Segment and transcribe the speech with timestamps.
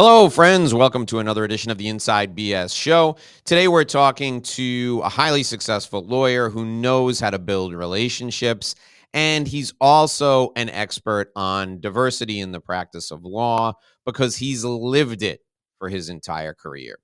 [0.00, 0.72] Hello, friends.
[0.72, 3.16] Welcome to another edition of the Inside BS Show.
[3.44, 8.76] Today, we're talking to a highly successful lawyer who knows how to build relationships,
[9.12, 13.72] and he's also an expert on diversity in the practice of law
[14.06, 15.40] because he's lived it
[15.80, 17.00] for his entire career.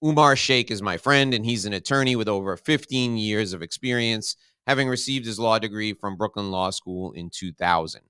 [0.00, 4.36] Umar Sheikh is my friend, and he's an attorney with over 15 years of experience,
[4.64, 8.00] having received his law degree from Brooklyn Law School in 2000.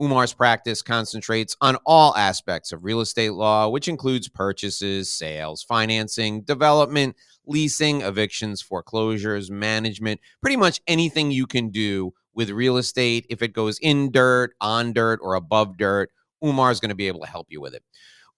[0.00, 6.42] Umar's practice concentrates on all aspects of real estate law, which includes purchases, sales, financing,
[6.42, 13.26] development, leasing, evictions, foreclosures, management, pretty much anything you can do with real estate.
[13.30, 16.10] If it goes in dirt, on dirt, or above dirt,
[16.44, 17.82] Umar is going to be able to help you with it.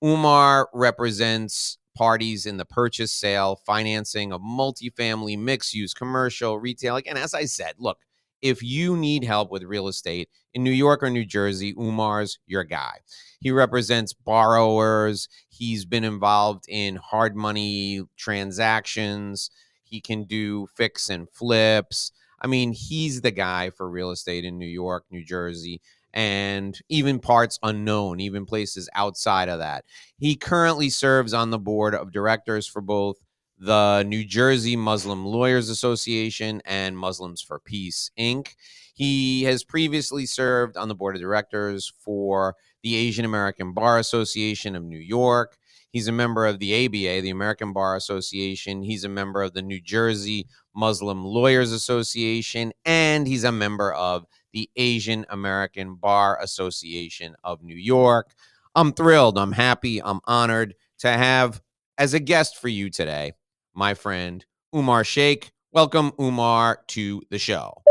[0.03, 7.01] Umar represents parties in the purchase, sale, financing of multifamily, mixed use, commercial, retail.
[7.07, 7.99] And as I said, look,
[8.45, 12.63] if you need help with real estate in New York or New Jersey, Umar's your
[12.63, 12.99] guy.
[13.41, 15.31] He represents borrowers.
[15.49, 19.51] He's been involved in hard money transactions.
[19.83, 22.13] He can do fix and flips.
[22.39, 25.81] I mean, he's the guy for real estate in New York, New Jersey,
[26.13, 29.87] and even parts unknown, even places outside of that.
[30.19, 33.17] He currently serves on the board of directors for both
[33.59, 38.55] the New Jersey Muslim Lawyers Association and Muslims for Peace, Inc.
[38.95, 44.77] He has previously served on the board of directors for the Asian American Bar Association
[44.77, 45.57] of New York.
[45.91, 48.83] He's a member of the ABA, the American Bar Association.
[48.83, 54.27] He's a member of the New Jersey Muslim Lawyers Association, and he's a member of
[54.53, 58.33] the Asian American Bar Association of New York.
[58.75, 61.63] I'm thrilled, I'm happy, I'm honored to have
[61.97, 63.33] as a guest for you today
[63.75, 64.45] my friend
[64.75, 65.53] Umar Sheikh.
[65.73, 67.83] Welcome, Umar, to the show.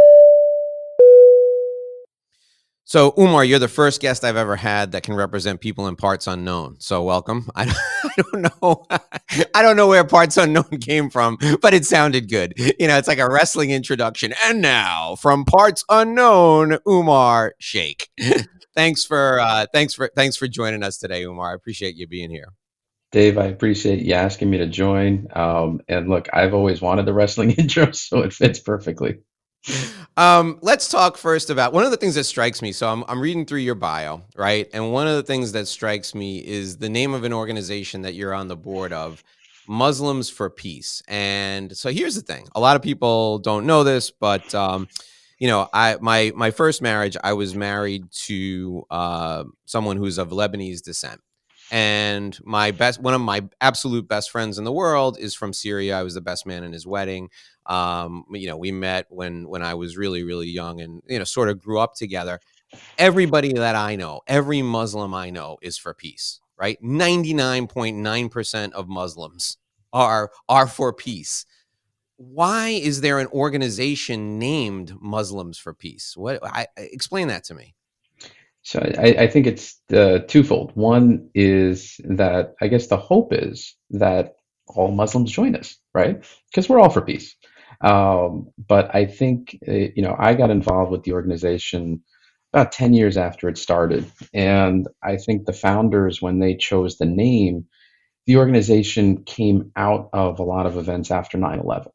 [2.85, 6.27] So, Umar, you're the first guest I've ever had that can represent people in parts
[6.27, 6.75] unknown.
[6.79, 7.49] So, welcome.
[7.55, 8.85] I don't, know,
[9.55, 12.53] I don't know where parts unknown came from, but it sounded good.
[12.57, 14.33] You know, it's like a wrestling introduction.
[14.45, 18.09] And now, from parts unknown, Umar Sheikh.
[18.75, 21.51] thanks for, uh, thanks for, thanks for joining us today, Umar.
[21.51, 22.49] I appreciate you being here.
[23.13, 25.27] Dave, I appreciate you asking me to join.
[25.33, 29.19] Um, and look, I've always wanted the wrestling intro, so it fits perfectly.
[30.17, 32.71] Um, let's talk first about one of the things that strikes me.
[32.71, 34.67] So I'm, I'm reading through your bio, right?
[34.73, 38.15] And one of the things that strikes me is the name of an organization that
[38.15, 39.23] you're on the board of,
[39.67, 41.03] Muslims for Peace.
[41.07, 44.87] And so here's the thing: a lot of people don't know this, but um,
[45.37, 50.29] you know, I my my first marriage, I was married to uh, someone who's of
[50.29, 51.21] Lebanese descent
[51.73, 55.97] and my best one of my absolute best friends in the world is from Syria.
[55.97, 57.31] I was the best man in his wedding.
[57.65, 61.25] Um, you know, we met when when I was really really young, and you know,
[61.25, 62.39] sort of grew up together.
[62.99, 66.39] Everybody that I know, every Muslim I know, is for peace.
[66.55, 69.57] Right, ninety nine point nine percent of Muslims
[69.91, 71.43] are are for peace.
[72.17, 76.15] Why is there an organization named Muslims for Peace?
[76.15, 77.73] What I explain that to me.
[78.63, 80.71] So I, I think it's the twofold.
[80.73, 84.35] One is that I guess the hope is that
[84.67, 86.23] all Muslims join us, right?
[86.49, 87.35] Because we're all for peace.
[87.81, 92.03] Um, but I think uh, you know I got involved with the organization
[92.53, 97.05] about 10 years after it started, and I think the founders, when they chose the
[97.05, 97.65] name,
[98.27, 101.89] the organization came out of a lot of events after 9/11,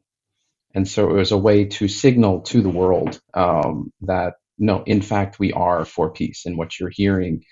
[0.75, 5.03] and so it was a way to signal to the world um, that no, in
[5.03, 6.45] fact, we are for peace.
[6.47, 7.45] And what you're hearing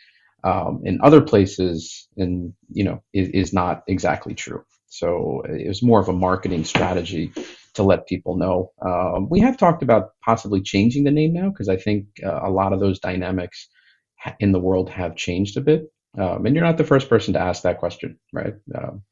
[0.45, 4.65] um, in other places, and you know, is, is not exactly true.
[4.89, 7.33] So it was more of a marketing strategy
[7.75, 8.73] to let people know.
[8.81, 12.51] Um, we have talked about possibly changing the name now because I think uh, a
[12.51, 13.69] lot of those dynamics
[14.41, 15.85] in the world have changed a bit.
[16.19, 18.55] Um, and you're not the first person to ask that question, right?
[18.75, 19.03] Um,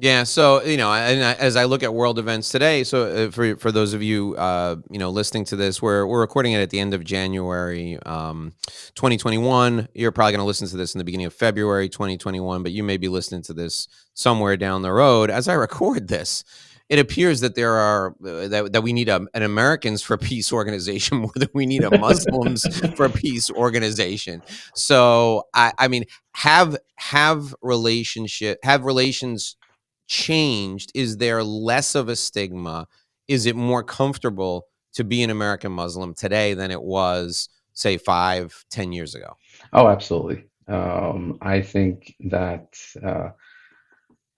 [0.00, 3.56] yeah, so you know, and as I look at world events today, so uh, for
[3.56, 6.70] for those of you uh, you know listening to this, we're we're recording it at
[6.70, 8.52] the end of January, um,
[8.94, 9.88] 2021.
[9.94, 12.84] You're probably going to listen to this in the beginning of February 2021, but you
[12.84, 15.30] may be listening to this somewhere down the road.
[15.30, 16.44] As I record this,
[16.88, 20.52] it appears that there are uh, that, that we need a, an Americans for Peace
[20.52, 22.64] organization more than we need a Muslims
[22.94, 24.42] for Peace organization.
[24.76, 26.04] So I, I mean,
[26.34, 29.56] have have relationship have relations
[30.08, 30.90] changed?
[30.94, 32.88] Is there less of a stigma?
[33.28, 38.64] Is it more comfortable to be an American Muslim today than it was, say, five,
[38.70, 39.36] ten years ago?
[39.72, 40.44] Oh, absolutely.
[40.66, 43.30] Um, I think that uh,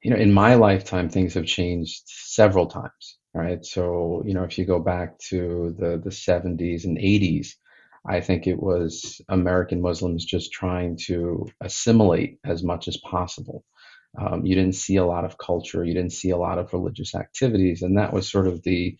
[0.02, 3.18] you know, in my lifetime, things have changed several times.
[3.32, 3.64] Right.
[3.64, 7.54] So, you know, if you go back to the the 70s and 80s,
[8.04, 13.64] I think it was American Muslims just trying to assimilate as much as possible.
[14.18, 17.14] Um, you didn't see a lot of culture, you didn't see a lot of religious
[17.14, 18.96] activities, and that was sort of the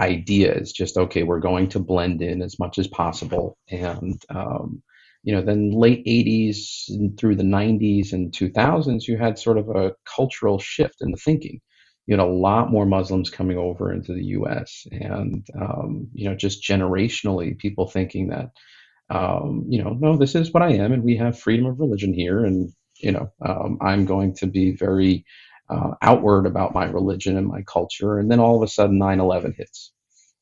[0.00, 3.58] idea is just okay, we're going to blend in as much as possible.
[3.70, 4.82] And, um,
[5.24, 6.88] you know, then late 80s
[7.18, 11.60] through the 90s and 2000s, you had sort of a cultural shift in the thinking.
[12.06, 16.34] You had a lot more Muslims coming over into the US, and, um, you know,
[16.36, 18.50] just generationally, people thinking that,
[19.10, 22.14] um, you know, no, this is what I am, and we have freedom of religion
[22.14, 25.24] here, and, you know, um, I'm going to be very
[25.70, 28.18] uh, outward about my religion and my culture.
[28.18, 29.92] And then all of a sudden 9 11 hits,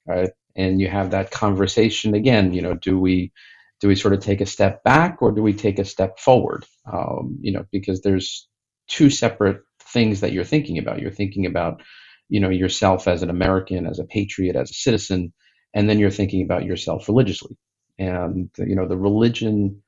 [0.07, 0.31] right?
[0.57, 3.33] And you have that conversation again, you know, do we
[3.81, 6.65] do we sort of take a step back or do we take a step forward?
[6.93, 8.49] Um, you know, because there's
[8.89, 11.01] two separate things that you're thinking about.
[11.01, 11.83] You're thinking about,
[12.29, 15.33] you know, yourself as an American, as a patriot, as a citizen,
[15.75, 17.57] and then you're thinking about yourself religiously.
[17.99, 19.83] And you know, the religion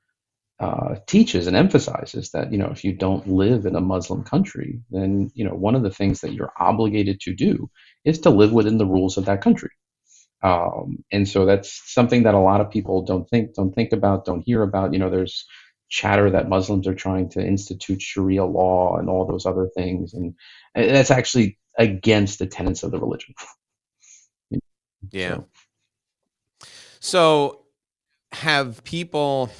[0.60, 4.80] uh, teaches and emphasizes that you know if you don't live in a Muslim country,
[4.90, 7.70] then you know one of the things that you're obligated to do
[8.04, 9.70] is to live within the rules of that country.
[10.42, 14.24] Um, and so that's something that a lot of people don't think don't think about,
[14.24, 14.92] don't hear about.
[14.92, 15.46] You know, there's
[15.88, 20.34] chatter that Muslims are trying to institute Sharia law and all those other things, and,
[20.74, 23.34] and that's actually against the tenets of the religion.
[25.10, 25.36] yeah.
[25.36, 26.68] So.
[27.00, 27.60] so
[28.32, 29.50] have people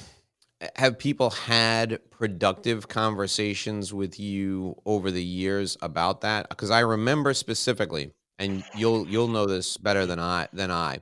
[0.75, 6.49] have people had productive conversations with you over the years about that?
[6.49, 10.99] Because i remember specifically and you'll you'll know this better than i than i.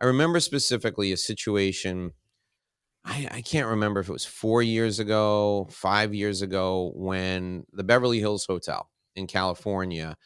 [0.00, 2.12] I remember specifically a situation
[3.04, 7.84] i i can't remember if it was four years ago five years ago when the
[7.84, 10.16] beverly hills hotel in california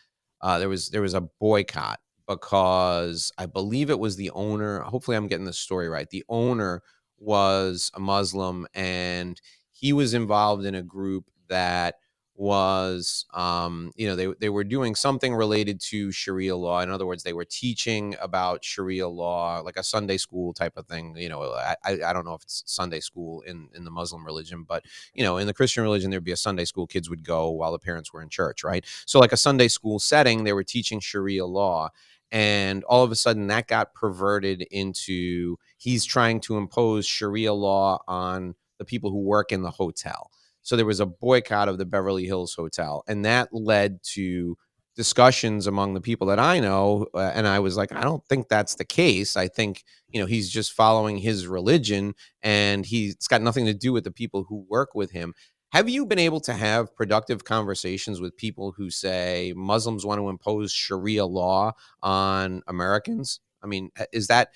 [0.43, 5.17] uh, there was there was a boycott because i believe it was the owner hopefully
[5.17, 6.83] i'm getting the story right the owner
[7.19, 9.41] was a Muslim and
[9.71, 11.97] he was involved in a group that
[12.37, 16.81] was um, you know they they were doing something related to Sharia law.
[16.81, 20.87] In other words, they were teaching about Sharia law, like a Sunday school type of
[20.87, 21.15] thing.
[21.17, 24.65] You know, I, I don't know if it's Sunday school in in the Muslim religion,
[24.65, 24.85] but
[25.15, 26.87] you know, in the Christian religion, there'd be a Sunday school.
[26.87, 28.85] Kids would go while the parents were in church, right?
[29.07, 31.91] So, like a Sunday school setting, they were teaching Sharia law,
[32.35, 38.03] and all of a sudden that got perverted into he's trying to impose sharia law
[38.09, 40.31] on the people who work in the hotel.
[40.63, 44.59] So there was a boycott of the beverly hills hotel and that led to
[44.97, 48.49] discussions among the people that i know uh, and i was like i don't think
[48.49, 49.37] that's the case.
[49.37, 53.93] I think you know he's just following his religion and he's got nothing to do
[53.93, 55.35] with the people who work with him
[55.75, 60.29] have you been able to have productive conversations with people who say Muslims want to
[60.29, 63.41] impose Sharia law on Americans?
[63.61, 64.51] I mean, is that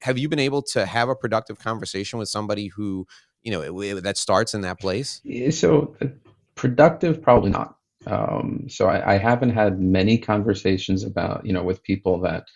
[0.00, 3.06] have you been able to have a productive conversation with somebody who,
[3.42, 5.20] you know, that starts in that place?
[5.50, 6.06] So, uh,
[6.54, 7.76] productive, probably not.
[8.06, 12.46] Um, so, I, I haven't had many conversations about, you know, with people that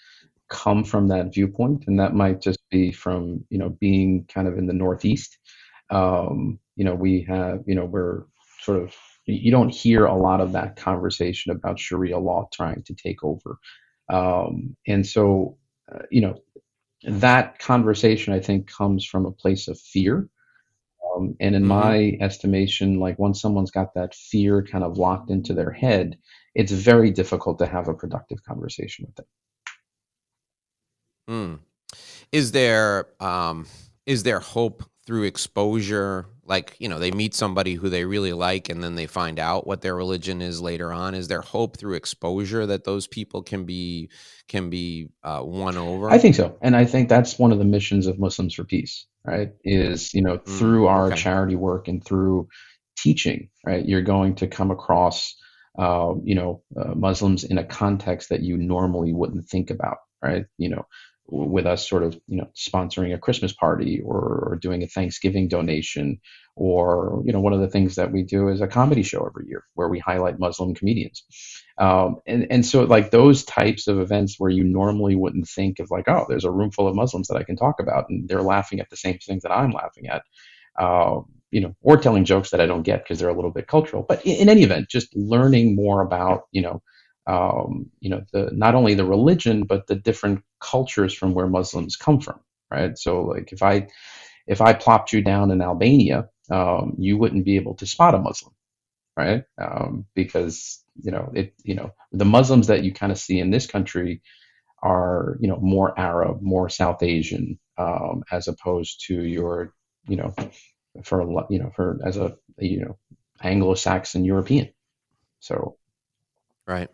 [0.49, 4.57] come from that viewpoint, and that might just be from, you know, being kind of
[4.57, 5.37] in the Northeast.
[5.91, 8.25] Um, you know, we have, you know, we're
[8.63, 8.95] sort of,
[9.27, 13.59] you don't hear a lot of that conversation about Sharia law trying to take over.
[14.11, 15.59] Um, and so,
[15.95, 16.41] uh, you know,
[17.05, 20.31] that conversation, I think, comes from a place of fear.
[21.05, 21.69] Um, and in mm-hmm.
[21.69, 26.17] my estimation, like once someone's got that fear kind of locked into their head,
[26.55, 29.27] it's very difficult to have a productive conversation with them.
[31.29, 31.59] Mm.
[32.33, 33.67] Is there um,
[34.07, 38.69] is there hope through exposure like you know they meet somebody who they really like
[38.69, 41.15] and then they find out what their religion is later on.
[41.15, 44.11] Is there hope through exposure that those people can be
[44.49, 46.11] can be uh, won over?
[46.11, 46.59] I think so.
[46.61, 50.23] And i think that's one of the missions of muslims for peace right is you
[50.23, 51.17] know mm, through our okay.
[51.17, 52.49] charity work and through
[52.97, 55.37] teaching right you're going to come across
[55.79, 60.47] uh, you know uh, muslims in a context that you normally wouldn't think about right?
[60.59, 60.87] You know
[61.31, 65.49] with us sort of you know sponsoring a christmas party or, or, doing a thanksgiving
[65.49, 66.21] donation.
[66.57, 69.49] Or you know one of the things that we do is a comedy show every
[69.49, 71.25] year where we highlight muslim comedians.
[71.79, 75.91] Um, and, and so like those types of events where you normally wouldn't think of
[75.91, 78.43] like oh there's a room full of muslims that i can talk about and they're
[78.43, 80.23] laughing at the same things that i'm laughing at
[80.79, 81.21] uh,
[81.51, 84.05] you know or telling jokes that i don't get because they're a little bit cultural.
[84.07, 86.83] But in, in any event just learning more about you know
[87.27, 91.97] um, you know, the not only the religion but the different cultures from where Muslims
[91.97, 92.97] come from, right?
[92.99, 93.89] So, like if I
[94.47, 98.19] if I plopped you down in Albania, um, you wouldn't be able to spot a
[98.19, 98.55] Muslim,
[99.17, 99.45] right?
[99.61, 103.51] Um, because you know it, you know, the Muslims that you kind of see in
[103.51, 104.23] this country
[104.83, 109.75] are you know more Arab, more South Asian, um, as opposed to your,
[110.09, 110.35] you know,
[111.05, 112.99] for you know, for as a you know
[113.43, 114.73] Anglo-Saxon European.
[115.41, 115.77] So,
[116.67, 116.91] right.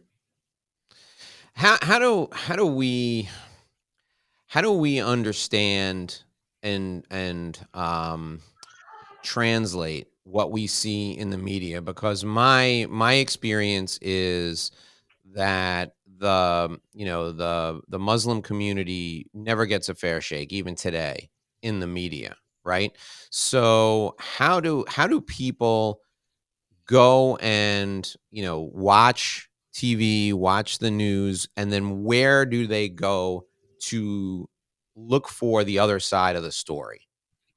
[1.57, 3.31] How how do how do we
[4.47, 6.23] how do we understand
[6.63, 8.41] and and um,
[9.23, 11.81] translate what we see in the media?
[11.81, 14.71] Because my my experience is
[15.33, 21.31] that the you know the the Muslim community never gets a fair shake even today
[21.63, 22.95] in the media, right?
[23.31, 26.01] So how do how do people
[26.87, 33.45] go and you know watch TV, watch the news, and then where do they go
[33.83, 34.49] to
[34.95, 37.03] look for the other side of the story?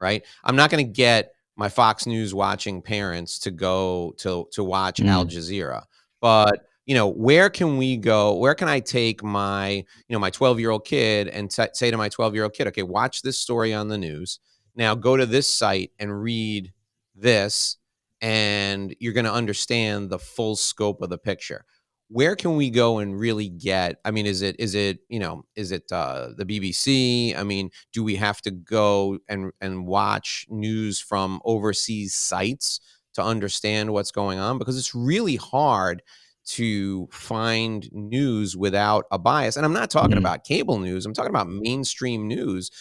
[0.02, 0.26] Right?
[0.44, 4.98] I'm not going to get my Fox News watching parents to go to to watch
[4.98, 5.08] mm.
[5.08, 5.84] Al Jazeera,
[6.20, 10.32] but you know where can we go where can i take my you know my
[10.32, 13.22] 12 year old kid and t- say to my 12 year old kid okay watch
[13.22, 14.40] this story on the news
[14.76, 16.74] now go to this site and read
[17.16, 17.78] this
[18.22, 21.64] and you're going to understand the full scope of the picture
[22.10, 25.44] where can we go and really get i mean is it is it you know
[25.56, 30.46] is it uh, the bbc i mean do we have to go and and watch
[30.50, 32.80] news from overseas sites
[33.14, 36.02] to understand what's going on because it's really hard
[36.50, 39.56] to find news without a bias.
[39.56, 40.20] And I'm not talking mm-hmm.
[40.20, 41.06] about cable news.
[41.06, 42.72] I'm talking about mainstream news.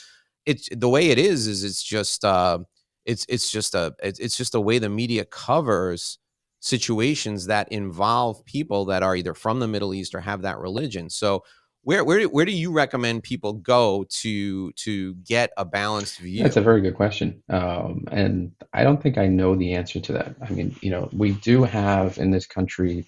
[0.46, 1.46] It's the way it is.
[1.46, 2.60] Is it's just uh,
[3.04, 6.18] it's it's just a it's, it's just a way the media covers
[6.60, 11.08] situations that involve people that are either from the Middle East or have that religion.
[11.10, 11.44] So
[11.82, 16.42] where where where do you recommend people go to to get a balanced view?
[16.42, 20.12] That's a very good question, um, and I don't think I know the answer to
[20.12, 20.34] that.
[20.42, 23.06] I mean, you know, we do have in this country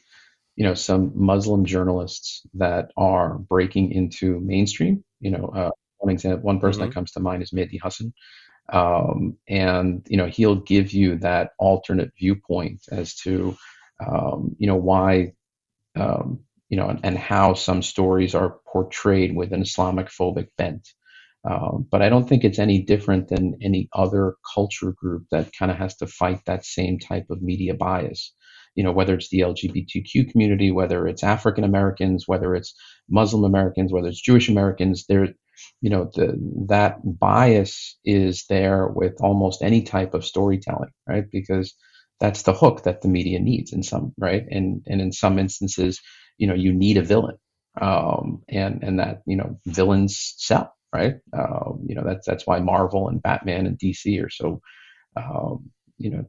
[0.57, 5.04] you know some Muslim journalists that are breaking into mainstream.
[5.19, 6.90] You know, uh, one example, one person mm-hmm.
[6.90, 8.12] that comes to mind is Mehdi Hasan,
[8.72, 13.56] um, and you know he'll give you that alternate viewpoint as to
[14.06, 15.32] um, you know why
[15.96, 20.88] um, you know and, and, how some stories are portrayed with an Islamic phobic bent.
[21.42, 25.70] Um, but I don't think it's any different than any other culture group that kind
[25.70, 28.34] of has to fight that same type of media bias
[28.74, 32.74] you know, whether it's the LGBTQ community, whether it's African Americans, whether it's
[33.08, 35.28] Muslim Americans, whether it's Jewish Americans, there,
[35.80, 36.36] you know, the,
[36.68, 41.24] that bias is there with almost any type of storytelling, right?
[41.30, 41.74] Because
[42.20, 44.44] that's the hook that the media needs in some, right?
[44.50, 46.00] And and in some instances,
[46.38, 47.36] you know, you need a villain,
[47.80, 51.16] um, and and that you know, villains sell, right?
[51.32, 54.60] Um, you know, that's that's why Marvel and Batman and DC are so,
[55.16, 56.26] um, you know,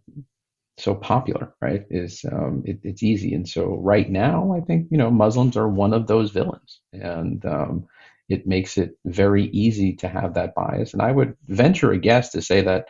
[0.78, 1.86] so popular, right?
[1.90, 5.68] Is um, it, it's easy, and so right now, I think you know Muslims are
[5.68, 7.88] one of those villains, and um,
[8.32, 10.94] it makes it very easy to have that bias.
[10.94, 12.88] And I would venture a guess to say that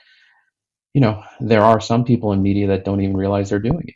[0.94, 3.96] you know there are some people in media that don't even realize they're doing it.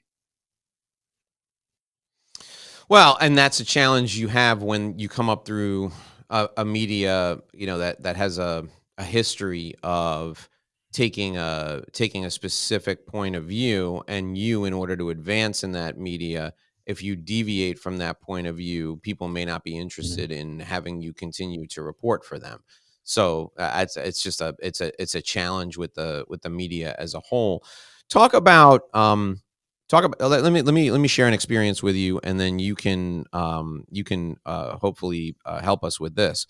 [2.88, 5.92] Well, and that's a challenge you have when you come up through
[6.30, 8.66] a, a media, you know, that that has a,
[8.98, 10.50] a history of
[10.92, 15.74] taking a taking a specific point of view and you in order to advance in
[15.74, 16.54] that media
[16.86, 19.82] if you deviate from that point of view people may not be mm-hmm.
[19.82, 22.64] interested in having you continue to report for them
[23.04, 26.50] so uh, it's it's just a it's a it's a challenge with the with the
[26.50, 27.64] media as a whole
[28.10, 29.42] talk about um
[29.88, 32.40] talk about let, let me let me let me share an experience with you and
[32.40, 36.48] then you can um you can uh hopefully uh, help us with this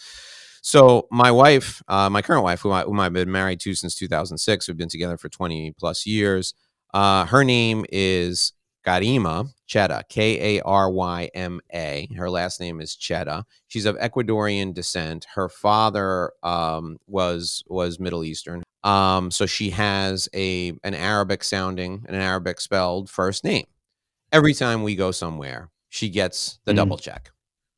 [0.65, 3.93] so my wife, uh, my current wife, whom, I, whom I've been married to since
[3.93, 6.55] 2006, we've been together for 20 plus years.
[6.91, 8.51] Uh, her name is
[8.85, 12.07] Karyma Cheta, K A R Y M A.
[12.15, 13.45] Her last name is Cheta.
[13.67, 15.25] She's of Ecuadorian descent.
[15.33, 18.63] Her father um, was was Middle Eastern.
[18.83, 23.65] Um, so she has a an Arabic sounding, and an Arabic spelled first name.
[24.31, 26.77] Every time we go somewhere, she gets the mm.
[26.77, 27.31] double check.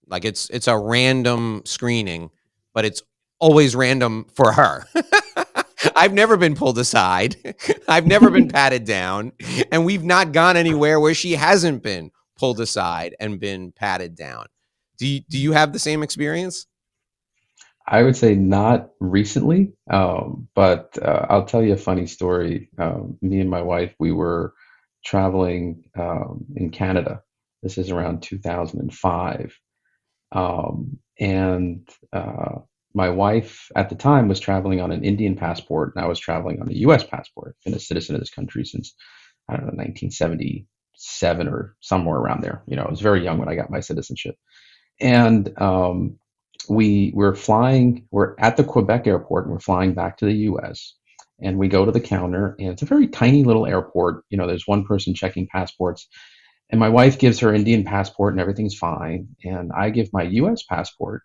[0.08, 2.32] Like it's it's a random screening
[2.78, 3.02] but it's
[3.40, 4.86] always random for her.
[5.96, 7.36] I've never been pulled aside.
[7.88, 9.32] I've never been patted down.
[9.72, 14.46] And we've not gone anywhere where she hasn't been pulled aside and been patted down.
[14.98, 16.65] Do you, do you have the same experience?
[17.88, 22.70] I would say not recently, um, but uh, I'll tell you a funny story.
[22.77, 24.53] Um, me and my wife, we were
[25.06, 27.22] traveling um, in Canada.
[27.63, 29.58] This is around 2005.
[30.34, 32.60] Um, and uh,
[32.98, 36.60] my wife at the time was traveling on an Indian passport, and I was traveling
[36.60, 37.04] on a U.S.
[37.04, 37.56] passport.
[37.63, 38.96] Been a citizen of this country since
[39.48, 42.63] I don't know 1977 or somewhere around there.
[42.68, 44.36] You know, I was very young when I got my citizenship,
[45.00, 46.18] and um,
[46.68, 48.08] we we're flying.
[48.10, 50.96] We're at the Quebec airport, and we're flying back to the U.S.
[51.39, 54.24] And we go to the counter, and it's a very tiny little airport.
[54.32, 56.08] You know, there's one person checking passports,
[56.72, 59.27] and my wife gives her Indian passport, and everything's fine.
[59.44, 60.63] And I give my U.S.
[60.63, 61.22] passport,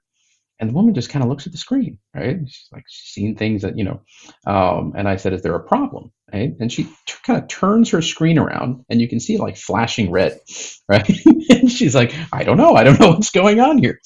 [0.63, 2.39] and the woman just kind of looks at the screen, right?
[2.47, 4.01] She's like she's seen things that you know.
[4.47, 6.53] Um, and I said, "Is there a problem?" Right?
[6.61, 10.13] And she t- kind of turns her screen around, and you can see like flashing
[10.13, 10.39] red,
[10.89, 11.11] right?
[11.51, 12.77] and she's like, "I don't know.
[12.77, 14.01] I don't know what's going on here."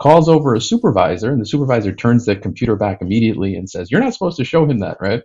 [0.00, 4.00] Calls over a supervisor, and the supervisor turns the computer back immediately and says, "You're
[4.00, 5.22] not supposed to show him that, right?"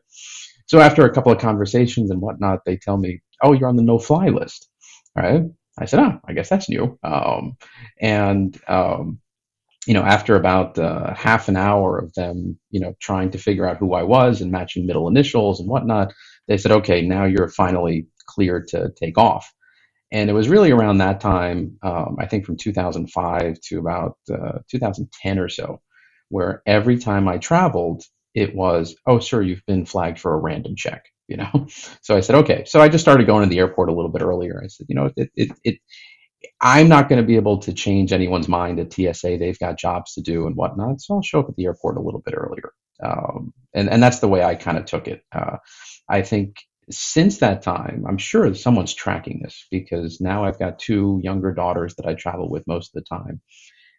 [0.66, 3.82] So after a couple of conversations and whatnot, they tell me, "Oh, you're on the
[3.84, 4.68] no-fly list."
[5.16, 5.44] Right?
[5.80, 7.56] I said, "Oh, I guess that's new." Um,
[8.02, 9.20] and um,
[9.88, 13.68] you know, after about uh, half an hour of them, you know, trying to figure
[13.68, 16.14] out who I was and matching middle initials and whatnot,
[16.48, 19.52] they said, okay, now you're finally cleared to take off.
[20.12, 24.60] And it was really around that time, um, I think from 2005 to about uh,
[24.70, 25.82] 2010 or so,
[26.30, 30.76] where every time I traveled, it was, oh, sir, you've been flagged for a random
[30.76, 31.06] check.
[31.28, 31.68] You know,
[32.02, 32.64] so I said, okay.
[32.66, 34.62] So I just started going to the airport a little bit earlier.
[34.64, 35.78] I said, you know, it, it, it
[36.62, 39.38] I'm not going to be able to change anyone's mind at TSA.
[39.38, 41.02] They've got jobs to do and whatnot.
[41.02, 42.72] So I'll show up at the airport a little bit earlier.
[43.04, 45.24] Um, and, and that's the way I kind of took it.
[45.32, 45.58] Uh,
[46.10, 46.56] I think
[46.90, 51.96] since that time, I'm sure someone's tracking this because now I've got two younger daughters
[51.96, 53.42] that I travel with most of the time.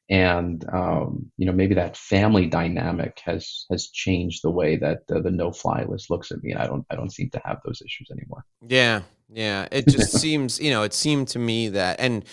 [0.09, 5.21] And um, you know maybe that family dynamic has has changed the way that uh,
[5.21, 7.59] the no fly list looks at me, and I don't I don't seem to have
[7.65, 8.45] those issues anymore.
[8.69, 9.67] Yeah, yeah.
[9.71, 12.25] It just seems, you know, it seemed to me that, and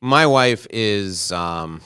[0.00, 1.80] my wife is, um,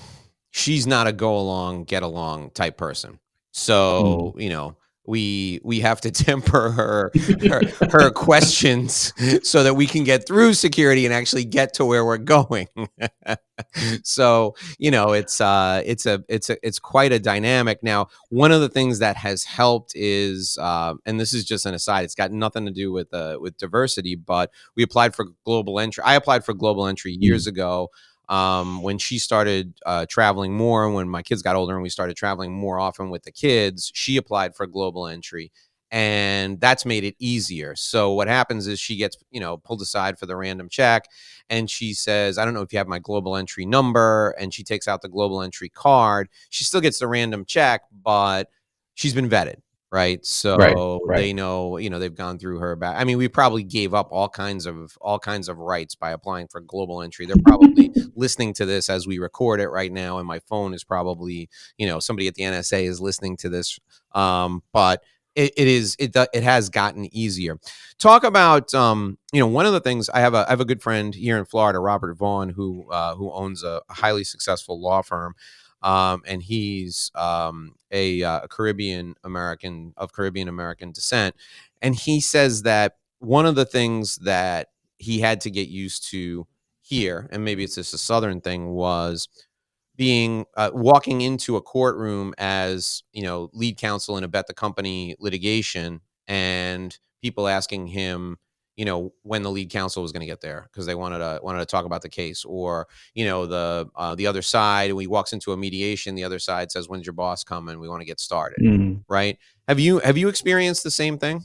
[0.50, 3.18] she's not a go along, get along type person.
[3.52, 4.42] So, mm.
[4.42, 4.76] you know,
[5.08, 7.10] we we have to temper her,
[7.48, 9.12] her her, questions
[9.42, 12.68] so that we can get through security and actually get to where we're going.
[14.04, 17.82] so you know it's uh it's a it's a it's quite a dynamic.
[17.82, 21.74] Now one of the things that has helped is uh, and this is just an
[21.74, 22.04] aside.
[22.04, 26.04] It's got nothing to do with uh, with diversity, but we applied for global entry.
[26.04, 27.52] I applied for global entry years mm.
[27.52, 27.88] ago
[28.28, 32.16] um, when she started uh, traveling more, when my kids got older and we started
[32.16, 35.50] traveling more often with the kids, she applied for global entry
[35.90, 37.74] and that's made it easier.
[37.74, 41.06] So what happens is she gets, you know, pulled aside for the random check
[41.48, 44.62] and she says, "I don't know if you have my global entry number." And she
[44.62, 46.28] takes out the global entry card.
[46.50, 48.50] She still gets the random check, but
[48.94, 50.24] she's been vetted right?
[50.24, 51.16] So right, right.
[51.16, 54.08] they know you know they've gone through her back i mean we probably gave up
[54.10, 57.26] all kinds of all kinds of rights by applying for global entry.
[57.26, 60.84] They're probably listening to this as we record it right now and my phone is
[60.84, 63.78] probably you know somebody at the nsa is listening to this
[64.12, 65.02] um, but
[65.38, 67.58] it, it is it it has gotten easier.
[67.98, 70.64] Talk about um, you know one of the things i have a i have a
[70.64, 75.02] good friend here in florida robert vaughn who uh, who owns a highly successful law
[75.02, 75.34] firm
[75.82, 81.34] um, and he's um, a, uh, Caribbean American of Caribbean American descent,
[81.82, 86.46] and he says that one of the things that he had to get used to
[86.80, 89.28] here, and maybe it's just a Southern thing, was
[89.96, 94.54] being uh, walking into a courtroom as you know lead counsel in a bet the
[94.54, 98.38] company litigation, and people asking him
[98.78, 101.40] you know when the lead counsel was going to get there because they wanted to
[101.42, 105.02] wanted to talk about the case or you know the uh, the other side when
[105.02, 107.80] he walks into a mediation the other side says when's your boss coming?
[107.80, 109.02] We want to get started mm.
[109.08, 109.36] right?
[109.66, 111.44] Have you have you experienced the same thing?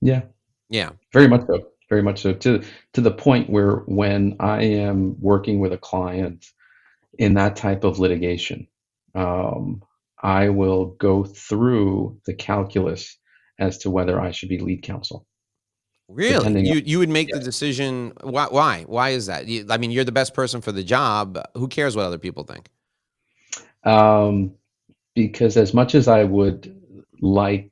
[0.00, 0.22] Yeah.
[0.68, 0.90] Yeah.
[1.12, 5.60] Very much so very much so to to the point where when i am working
[5.60, 6.46] with a client
[7.18, 8.66] in that type of litigation
[9.14, 9.82] um,
[10.22, 13.18] i will go through the calculus
[13.58, 15.26] as to whether i should be lead counsel
[16.08, 16.68] Really?
[16.68, 17.38] You you would make yeah.
[17.38, 18.12] the decision.
[18.22, 18.46] Why?
[18.50, 18.84] Why?
[18.86, 19.46] Why is that?
[19.70, 21.42] I mean, you're the best person for the job.
[21.54, 22.68] Who cares what other people think?
[23.84, 24.52] Um,
[25.14, 26.80] because as much as I would
[27.20, 27.70] like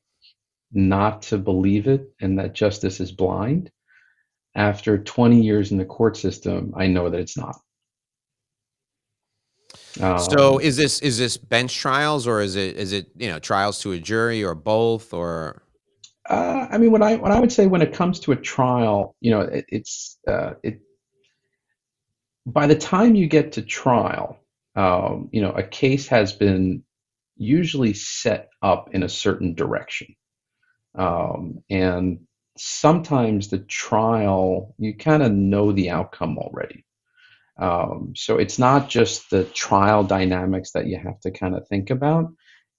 [0.73, 3.71] not to believe it and that justice is blind,
[4.55, 7.61] after 20 years in the court system, I know that it's not.
[10.01, 13.39] Um, so is this is this bench trials or is it is it you know
[13.39, 15.63] trials to a jury or both or
[16.29, 19.17] uh, I mean, what I what I would say when it comes to a trial,
[19.21, 20.81] you know, it, it's uh, it.
[22.47, 24.39] By the time you get to trial,
[24.77, 26.85] um, you know, a case has been
[27.37, 30.15] usually set up in a certain direction,
[30.97, 32.21] um, and
[32.57, 36.85] sometimes the trial you kind of know the outcome already.
[37.59, 41.91] Um, so it's not just the trial dynamics that you have to kind of think
[41.91, 42.33] about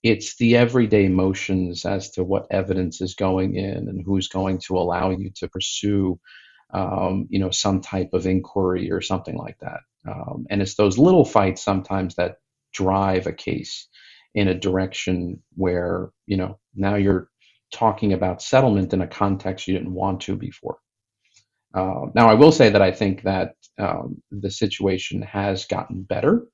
[0.04, 4.78] it's the everyday motions as to what evidence is going in and who's going to
[4.78, 6.20] allow you to pursue
[6.74, 10.98] um, you know some type of inquiry or something like that um, and it's those
[10.98, 12.38] little fights sometimes that
[12.74, 13.88] drive a case
[14.36, 17.30] in a direction where you know now you're
[17.74, 20.78] talking about settlement in a context you didn't want to before.
[21.74, 26.46] Uh, now, I will say that I think that um, the situation has gotten better,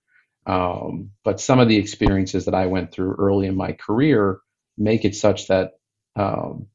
[0.45, 4.39] um, but some of the experiences that I went through early in my career
[4.77, 5.73] make it such that
[6.15, 6.67] um,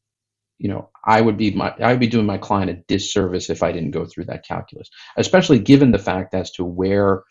[0.58, 3.62] you know I would be my I would be doing my client a disservice if
[3.62, 7.24] I didn't go through that calculus, especially given the fact as to where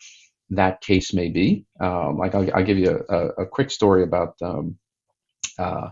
[0.50, 1.64] that case may be.
[1.80, 4.76] Um, like I'll, I'll, give you a, a, quick story about um,
[5.58, 5.88] uh,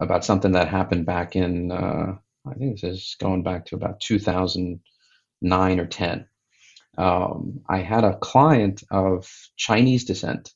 [0.00, 2.16] about something that happened back in uh,
[2.48, 6.26] I think this is going back to about 2009 or 10.
[6.98, 10.50] Um, I had a client of Chinese descent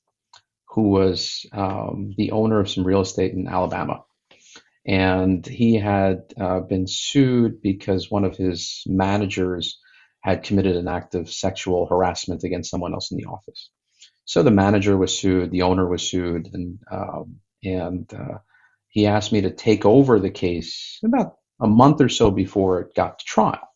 [0.70, 4.04] who was um, the owner of some real estate in Alabama.
[4.86, 9.78] And he had uh, been sued because one of his managers
[10.22, 13.70] had committed an act of sexual harassment against someone else in the office.
[14.24, 18.38] So the manager was sued, the owner was sued, and um, and uh,
[18.88, 22.94] he asked me to take over the case about a month or so before it
[22.94, 23.69] got to trial.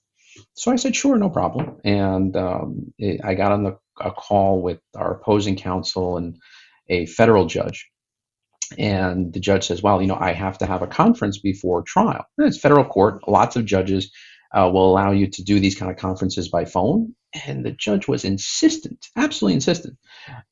[0.55, 1.77] So I said, sure, no problem.
[1.85, 6.37] And um, it, I got on the, a call with our opposing counsel and
[6.89, 7.89] a federal judge.
[8.79, 12.25] And the judge says, well, you know, I have to have a conference before trial.
[12.39, 13.29] And it's federal court.
[13.29, 14.11] Lots of judges
[14.53, 17.15] uh, will allow you to do these kind of conferences by phone.
[17.47, 19.99] And the judge was insistent, absolutely insistent,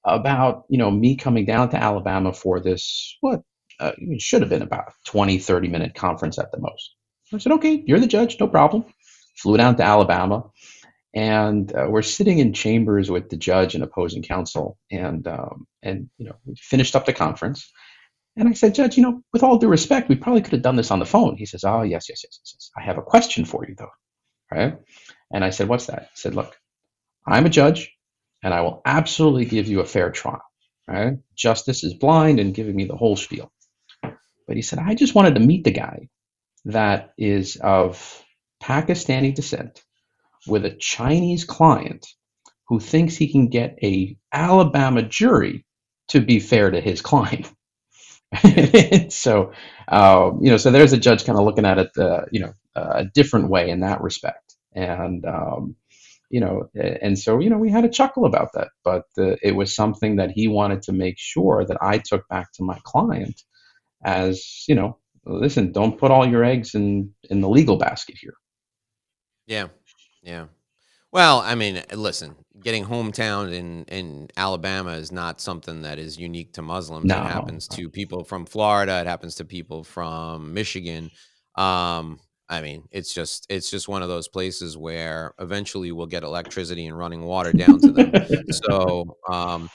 [0.05, 3.43] about, you know, me coming down to Alabama for this, what,
[3.79, 6.95] uh, it should have been about 20, 30 minute conference at the most.
[7.33, 8.85] I said, okay, you're the judge, no problem.
[9.37, 10.51] Flew down to Alabama,
[11.15, 16.11] and uh, we're sitting in chambers with the judge and opposing counsel, and um, and
[16.19, 17.71] you know we finished up the conference.
[18.37, 20.77] And I said, Judge, you know, with all due respect, we probably could have done
[20.77, 21.37] this on the phone.
[21.37, 22.71] He says, Oh, yes, yes, yes, yes, yes.
[22.77, 23.91] I have a question for you, though.
[24.51, 24.79] Right?
[25.33, 26.11] And I said, What's that?
[26.15, 26.57] He said, Look,
[27.27, 27.93] I'm a judge,
[28.43, 30.43] and I will absolutely give you a fair trial.
[30.89, 31.15] Right?
[31.37, 33.53] Justice is blind and giving me the whole spiel.
[34.47, 36.09] But he said, I just wanted to meet the guy
[36.67, 38.25] that is of
[38.63, 39.83] Pakistani descent
[40.47, 42.07] with a Chinese client
[42.69, 45.65] who thinks he can get a Alabama jury
[46.09, 47.51] to be fair to his client.
[49.13, 49.53] so,
[49.89, 52.53] um, you know, so there's a judge kind of looking at it, uh, you know,
[52.77, 54.57] uh, a different way in that respect.
[54.75, 55.77] And, um,
[56.31, 59.55] you know, and so, you know, we had a chuckle about that, but uh, it
[59.57, 63.43] was something that he wanted to make sure that I took back to my client
[64.05, 68.35] as, you know, listen, don't put all your eggs in in the legal basket here.
[69.47, 69.69] Yeah,
[70.23, 70.47] yeah.
[71.11, 76.55] Well, I mean, listen, getting hometown in in Alabama is not something that is unique
[76.55, 77.05] to Muslims.
[77.05, 77.17] No.
[77.17, 79.01] It happens to people from Florida.
[79.01, 81.11] It happens to people from Michigan.
[81.57, 86.23] Um, I mean, it's just it's just one of those places where eventually we'll get
[86.23, 88.45] electricity and running water down to them.
[88.51, 89.69] so, um,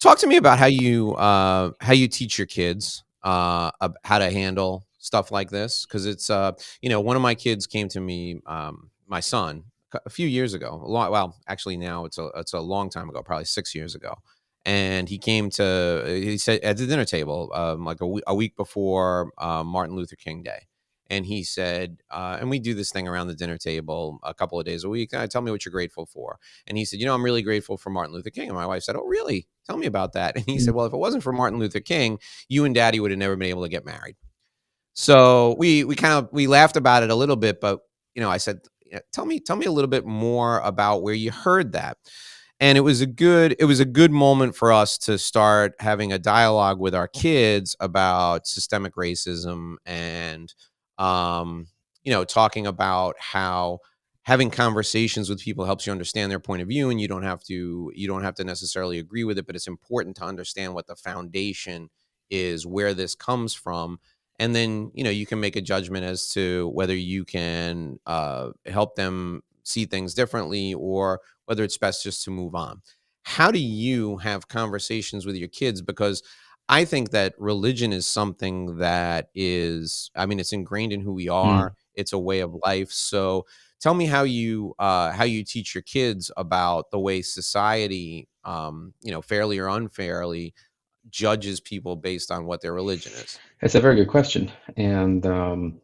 [0.00, 3.70] talk to me about how you uh, how you teach your kids uh,
[4.04, 7.66] how to handle stuff like this because it's uh, you know one of my kids
[7.66, 9.64] came to me, um, my son,
[10.04, 10.80] a few years ago.
[10.84, 13.94] A lot well, actually now it's a it's a long time ago, probably six years
[13.94, 14.14] ago.
[14.66, 18.34] And he came to he said at the dinner table um, like a, w- a
[18.34, 20.66] week before uh, Martin Luther King Day,
[21.10, 24.60] and he said, uh, and we do this thing around the dinner table a couple
[24.60, 25.14] of days a week.
[25.14, 26.38] Uh, tell me what you're grateful for.
[26.66, 28.48] And he said, you know, I'm really grateful for Martin Luther King.
[28.48, 29.46] And my wife said, oh, really?
[29.66, 30.36] Tell me about that.
[30.36, 33.10] And he said, well, if it wasn't for Martin Luther King, you and Daddy would
[33.10, 34.16] have never been able to get married.
[35.00, 37.78] So we we kind of we laughed about it a little bit, but
[38.16, 38.58] you know, I said,
[39.12, 41.98] tell me tell me a little bit more about where you heard that.
[42.58, 46.12] And it was a good it was a good moment for us to start having
[46.12, 50.52] a dialogue with our kids about systemic racism and
[50.98, 51.68] um,
[52.02, 53.78] you know, talking about how
[54.22, 57.44] having conversations with people helps you understand their point of view and you don't have
[57.44, 60.88] to you don't have to necessarily agree with it but it's important to understand what
[60.88, 61.88] the foundation
[62.30, 63.98] is where this comes from
[64.38, 68.50] and then you know you can make a judgment as to whether you can uh,
[68.66, 72.80] help them see things differently or whether it's best just to move on
[73.22, 76.22] how do you have conversations with your kids because
[76.68, 81.26] I think that religion is something that is, I mean, it's ingrained in who we
[81.26, 81.34] mm.
[81.34, 81.70] are.
[81.70, 81.74] Mm.
[81.94, 82.90] It's a way of life.
[82.90, 83.46] So
[83.80, 88.92] tell me how you uh, how you teach your kids about the way society, um,
[89.00, 90.54] you know, fairly or unfairly,
[91.10, 93.38] judges people based on what their religion is.
[93.62, 95.80] It's a very good question, and um,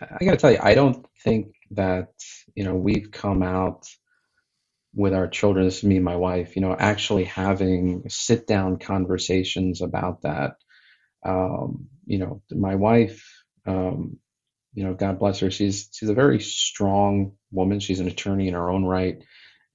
[0.00, 2.08] I got to tell you, I don't think that
[2.54, 3.86] you know we've come out
[4.94, 8.78] with our children, this is me and my wife, you know, actually having sit down
[8.78, 10.56] conversations about that.
[11.24, 13.24] Um, you know, my wife,
[13.66, 14.18] um,
[14.74, 17.80] you know, God bless her, she's she's a very strong woman.
[17.80, 19.22] She's an attorney in her own right,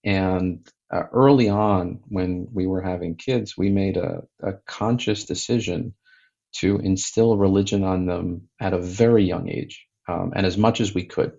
[0.03, 5.95] And uh, early on, when we were having kids, we made a, a conscious decision
[6.53, 10.93] to instill religion on them at a very young age, um, and as much as
[10.93, 11.31] we could,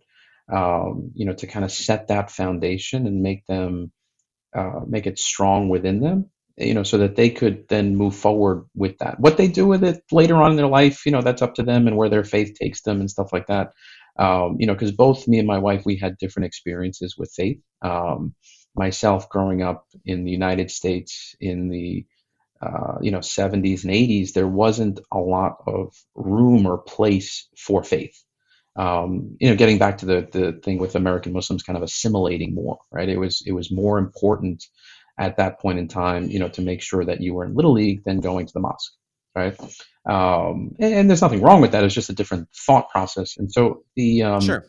[0.51, 3.93] um, you know, to kind of set that foundation and make them
[4.55, 8.65] uh, make it strong within them, you know, so that they could then move forward
[8.75, 9.19] with that.
[9.21, 11.63] What they do with it later on in their life, you know, that's up to
[11.63, 13.73] them and where their faith takes them and stuff like that.
[14.19, 17.61] Um, you know, because both me and my wife, we had different experiences with faith.
[17.81, 18.35] Um,
[18.75, 22.07] myself, growing up in the United States in the
[22.61, 27.83] uh, you know 70s and 80s, there wasn't a lot of room or place for
[27.83, 28.23] faith.
[28.77, 32.55] Um, you know, getting back to the the thing with American Muslims kind of assimilating
[32.55, 33.09] more, right?
[33.09, 34.65] It was it was more important
[35.19, 37.73] at that point in time, you know, to make sure that you were in little
[37.73, 38.93] league than going to the mosque,
[39.35, 39.59] right?
[40.09, 41.85] Um, and, and, there's nothing wrong with that.
[41.85, 43.37] It's just a different thought process.
[43.37, 44.65] And so the um, sure.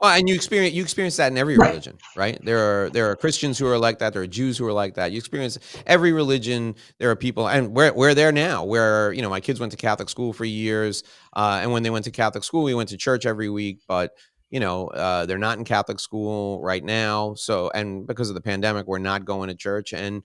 [0.00, 1.70] Well, and you experience you experience that in every right.
[1.70, 2.38] religion, right?
[2.44, 4.12] There are there are Christians who are like that.
[4.12, 5.10] There are Jews who are like that.
[5.10, 6.74] You experience every religion.
[6.98, 8.62] There are people, and we're we're there now.
[8.62, 11.02] Where you know my kids went to Catholic school for years,
[11.34, 13.80] uh, and when they went to Catholic school, we went to church every week.
[13.88, 14.12] But
[14.50, 18.42] you know uh, they're not in Catholic school right now, so and because of the
[18.42, 19.94] pandemic, we're not going to church.
[19.94, 20.22] And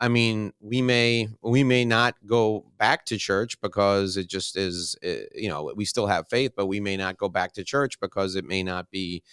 [0.00, 4.96] I mean, we may we may not go back to church because it just is,
[5.02, 7.98] eh, you know, we still have faith, but we may not go back to church
[8.00, 9.24] because it may not be,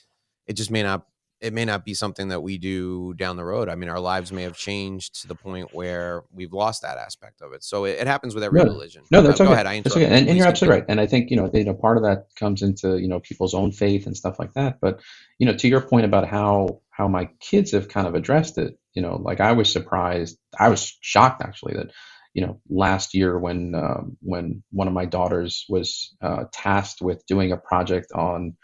[0.48, 1.06] it just may not,
[1.40, 3.70] it may not be something that we do down the road.
[3.70, 7.44] I mean, our lives may have changed to the point where we've lost that aspect
[7.44, 7.64] of it.
[7.64, 9.04] So it, it happens with every no, religion.
[9.12, 9.50] No, that's uh, okay.
[9.50, 9.68] Go ahead.
[9.68, 10.06] I that's okay.
[10.06, 10.86] And, and you're absolutely right.
[10.90, 13.54] And I think you know, you know, part of that comes into you know people's
[13.54, 14.80] own faith and stuff like that.
[14.82, 15.02] But
[15.38, 18.80] you know, to your point about how how my kids have kind of addressed it
[18.96, 20.38] you know, like I was surprised.
[20.58, 21.92] I was shocked actually that,
[22.34, 27.26] you know, last year when um, when one of my daughters was uh, tasked with
[27.28, 28.56] doing a project on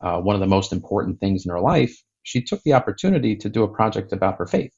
[0.00, 3.48] uh, one of the most important things in her life, she took the opportunity to
[3.48, 4.74] do a project about her faith,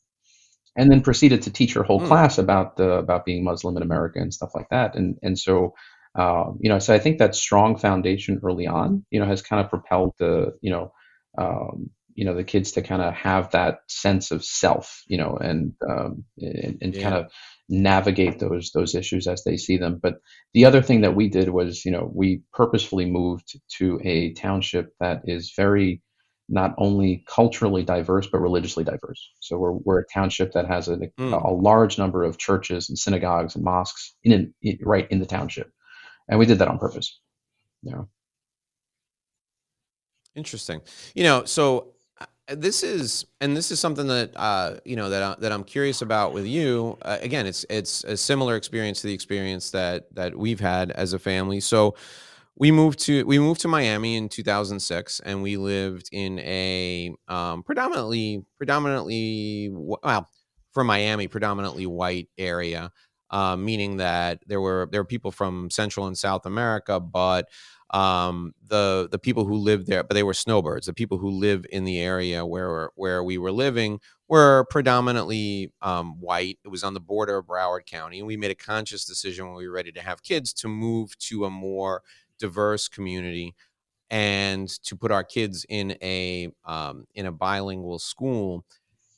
[0.77, 2.07] and then proceeded to teach her whole mm.
[2.07, 4.97] class about the about being Muslim in America and stuff like that.
[4.97, 5.75] And and so.
[6.13, 9.65] Uh, you know, so I think that strong foundation early on, you know, has kind
[9.65, 10.93] of propelled the, you know,
[11.39, 15.37] um, you know the kids to kind of have that sense of self you know
[15.37, 17.03] and um, and, and yeah.
[17.03, 17.33] kind of
[17.69, 19.99] navigate those those issues as they see them.
[20.03, 20.17] But
[20.53, 24.93] the other thing that we did was you know we purposefully moved to a township
[25.01, 26.03] that is very
[26.49, 29.31] not only culturally diverse but religiously diverse.
[29.41, 31.45] So we're, we're a township that has a, mm.
[31.45, 35.71] a large number of churches and synagogues and mosques in, in right in the township.
[36.29, 37.21] And we did that on purpose
[37.83, 38.09] you know.
[40.35, 40.81] Interesting.
[41.15, 41.93] You know so
[42.51, 46.03] this is and this is something that uh, you know that I, that I'm curious
[46.03, 46.99] about with you.
[47.03, 51.13] Uh, again, it's it's a similar experience to the experience that that we've had as
[51.13, 51.61] a family.
[51.61, 51.95] So
[52.57, 57.63] we moved to we moved to Miami in 2006, and we lived in a um,
[57.63, 60.29] predominantly predominantly well
[60.73, 62.91] for Miami predominantly white area,
[63.31, 67.49] uh, meaning that there were there were people from Central and South America, but
[67.93, 70.87] um, the the people who lived there, but they were snowbirds.
[70.87, 76.21] The people who live in the area where where we were living were predominantly um,
[76.21, 76.59] white.
[76.65, 79.57] It was on the border of Broward County, and we made a conscious decision when
[79.57, 82.03] we were ready to have kids to move to a more
[82.39, 83.55] diverse community
[84.11, 88.65] and to put our kids in a um, in a bilingual school.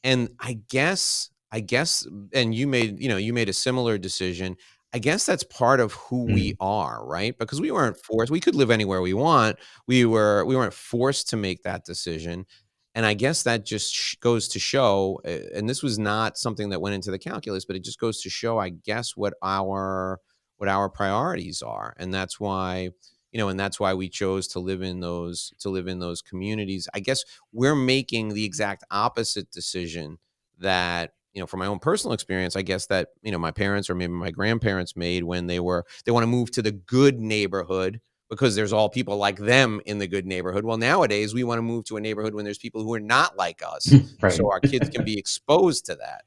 [0.05, 4.57] And I guess I guess, and you made you know you made a similar decision.
[4.95, 6.35] I guess that's part of who mm.
[6.35, 7.37] we are, right?
[7.37, 8.31] Because we weren't forced.
[8.31, 9.59] We could live anywhere we want.
[9.87, 12.47] We were we weren't forced to make that decision.
[12.95, 16.95] And I guess that just goes to show and this was not something that went
[16.95, 20.21] into the calculus, but it just goes to show I guess what our
[20.59, 21.95] what our priorities are.
[21.99, 22.91] And that's why
[23.33, 26.21] you know and that's why we chose to live in those to live in those
[26.21, 26.87] communities.
[26.93, 30.19] I guess we're making the exact opposite decision
[30.59, 33.89] that you know, from my own personal experience, I guess that, you know, my parents
[33.89, 37.19] or maybe my grandparents made when they were, they want to move to the good
[37.21, 40.65] neighborhood because there's all people like them in the good neighborhood.
[40.65, 43.37] Well, nowadays we want to move to a neighborhood when there's people who are not
[43.37, 43.95] like us.
[44.23, 44.33] right.
[44.33, 46.25] So our kids can be exposed to that.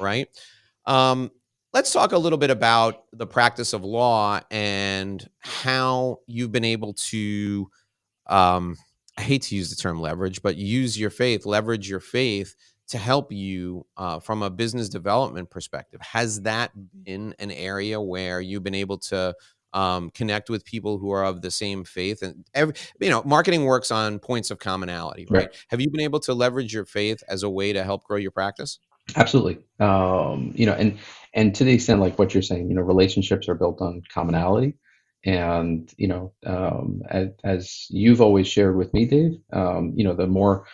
[0.00, 0.28] Right.
[0.86, 1.30] Um,
[1.72, 6.94] let's talk a little bit about the practice of law and how you've been able
[6.94, 7.68] to,
[8.26, 8.76] um,
[9.16, 12.54] I hate to use the term leverage, but use your faith, leverage your faith
[12.88, 16.00] to help you uh, from a business development perspective.
[16.00, 16.72] Has that
[17.04, 19.34] been an area where you've been able to
[19.74, 22.22] um, connect with people who are of the same faith?
[22.22, 25.46] And every, you know, marketing works on points of commonality, right?
[25.46, 25.64] right?
[25.68, 28.30] Have you been able to leverage your faith as a way to help grow your
[28.30, 28.78] practice?
[29.16, 29.58] Absolutely.
[29.80, 30.98] Um, you know, and
[31.34, 34.74] and to the extent like what you're saying, you know, relationships are built on commonality.
[35.24, 40.14] And you know, um, as, as, you've always shared with me, Dave, um, you know,
[40.14, 40.66] the more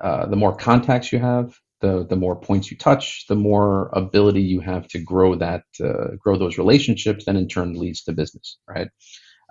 [0.00, 4.42] uh, the more contacts you have, the the more points you touch, the more ability
[4.42, 8.58] you have to grow that uh, grow those relationships, then in turn leads to business,
[8.68, 8.88] right?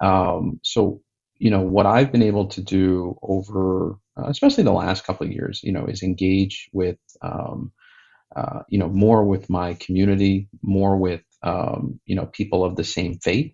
[0.02, 1.02] Um, so
[1.38, 5.34] you know what I've been able to do over, uh, especially the last couple of
[5.34, 7.72] years, you know, is engage with um,
[8.36, 12.84] uh, you know more with my community, more with um, you know people of the
[12.84, 13.54] same faith,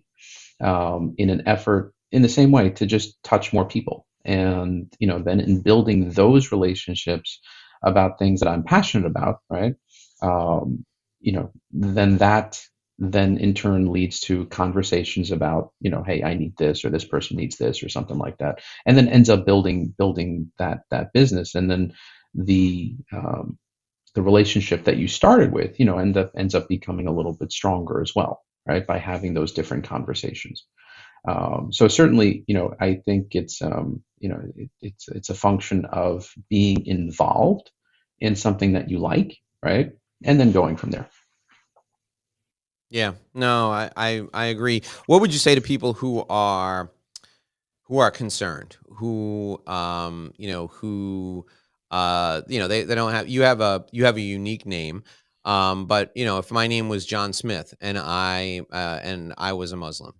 [0.60, 5.06] um, in an effort in the same way to just touch more people, and you
[5.06, 7.40] know then in building those relationships
[7.82, 9.74] about things that I'm passionate about, right?
[10.22, 10.84] Um,
[11.20, 12.60] you know, then that
[12.98, 17.04] then in turn leads to conversations about, you know, hey, I need this or this
[17.04, 21.12] person needs this or something like that, and then ends up building building that that
[21.12, 21.92] business, and then
[22.34, 23.58] the um,
[24.14, 27.34] the relationship that you started with, you know, end up ends up becoming a little
[27.34, 28.86] bit stronger as well, right?
[28.86, 30.64] By having those different conversations.
[31.26, 35.34] Um, so certainly, you know, I think it's um, you know it, it's it's a
[35.34, 37.70] function of being involved
[38.20, 39.90] in something that you like, right,
[40.24, 41.06] and then going from there.
[42.88, 44.82] Yeah, no, I, I I agree.
[45.04, 46.90] What would you say to people who are
[47.82, 51.44] who are concerned, who um you know who
[51.90, 55.04] uh you know they, they don't have you have a you have a unique name
[55.44, 59.52] um but you know if my name was John Smith and I uh, and I
[59.52, 60.14] was a Muslim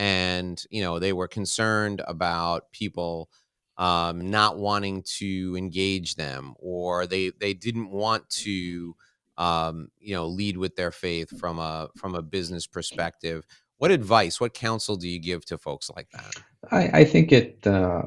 [0.00, 3.28] and you know they were concerned about people
[3.80, 8.94] um, not wanting to engage them or they they didn't want to
[9.38, 13.46] um, you know lead with their faith from a from a business perspective.
[13.78, 16.34] What advice what counsel do you give to folks like that?
[16.70, 18.02] I, I think it uh,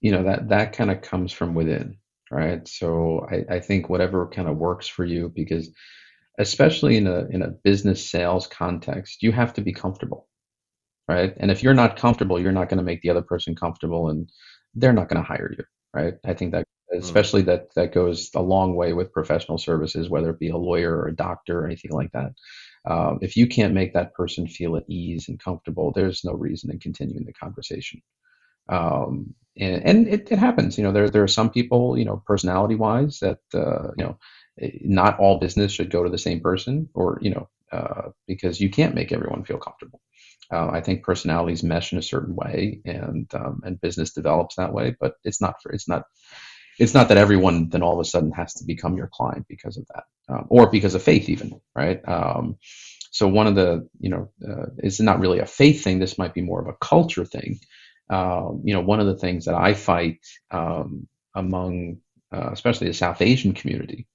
[0.00, 1.96] you know that that kind of comes from within
[2.32, 2.66] right?
[2.66, 5.70] So I, I think whatever kind of works for you because
[6.40, 10.26] especially in a in a business sales context you have to be comfortable
[11.08, 11.34] right?
[11.38, 14.30] And if you're not comfortable, you're not going to make the other person comfortable, and
[14.76, 16.14] they're not going to hire you, right?
[16.24, 16.98] I think that hmm.
[16.98, 17.46] especially mm.
[17.46, 21.08] that that goes a long way with professional services, whether it be a lawyer or
[21.08, 22.32] a doctor or anything like that.
[22.88, 26.70] Um, if you can't make that person feel at ease and comfortable, there's no reason
[26.70, 28.00] in continuing the conversation.
[28.68, 32.22] Um, and, and it, it, happens, you know, there, there are some people, you know,
[32.26, 34.18] personality wise that, uh, you know,
[34.60, 38.60] eh, not all business should go to the same person or, you know, uh, because
[38.60, 40.00] you can't make everyone feel comfortable.
[40.52, 44.72] Uh, I think personalities mesh in a certain way, and um, and business develops that
[44.74, 44.96] way.
[45.00, 46.04] But it's not for it's not
[46.78, 49.76] it's not that everyone then all of a sudden has to become your client because
[49.78, 52.00] of that, um, or because of faith, even right.
[52.08, 52.56] Um,
[53.12, 55.98] so one of the you know uh, it's not really a faith thing.
[56.00, 57.60] This might be more of a culture thing.
[58.10, 61.98] Um, you know, one of the things that I fight um, among
[62.32, 64.06] uh, especially the South Asian community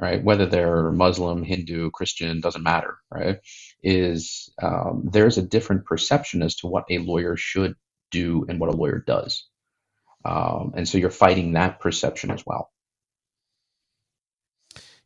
[0.00, 0.24] right?
[0.24, 3.38] Whether they're Muslim, Hindu, Christian, doesn't matter, right?
[3.82, 7.74] Is um, there's a different perception as to what a lawyer should
[8.10, 9.46] do and what a lawyer does.
[10.24, 12.70] Um, and so you're fighting that perception as well.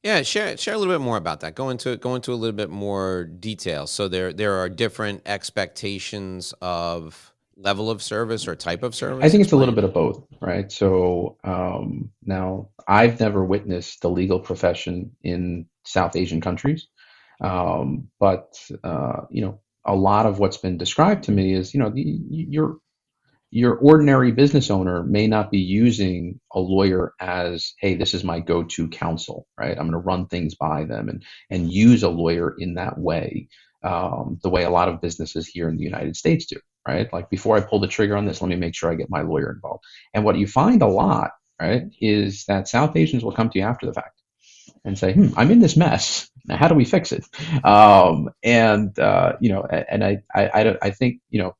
[0.02, 1.54] Yeah, share share a little bit more about that.
[1.54, 3.86] Go into go into a little bit more detail.
[3.86, 9.24] So there there are different expectations of level of service or type of service?
[9.24, 10.70] I think it's a little bit of both, right?
[10.70, 16.88] So um, now I've never witnessed the legal profession in South Asian countries,
[17.40, 21.80] um, but uh, you know, a lot of what's been described to me is, you
[21.80, 22.78] know, the, your
[23.50, 28.40] your ordinary business owner may not be using a lawyer as, hey, this is my
[28.40, 29.72] go-to counsel, right?
[29.72, 33.48] I'm going to run things by them and and use a lawyer in that way,
[33.84, 37.12] um, the way a lot of businesses here in the United States do right?
[37.12, 39.22] Like before I pull the trigger on this, let me make sure I get my
[39.22, 39.84] lawyer involved.
[40.14, 43.64] And what you find a lot, right, is that South Asians will come to you
[43.64, 44.20] after the fact
[44.84, 46.30] and say, hmm, I'm in this mess.
[46.46, 47.24] Now, how do we fix it?
[47.64, 51.54] Um, and, uh, you know, and I, I, I, I think, you know,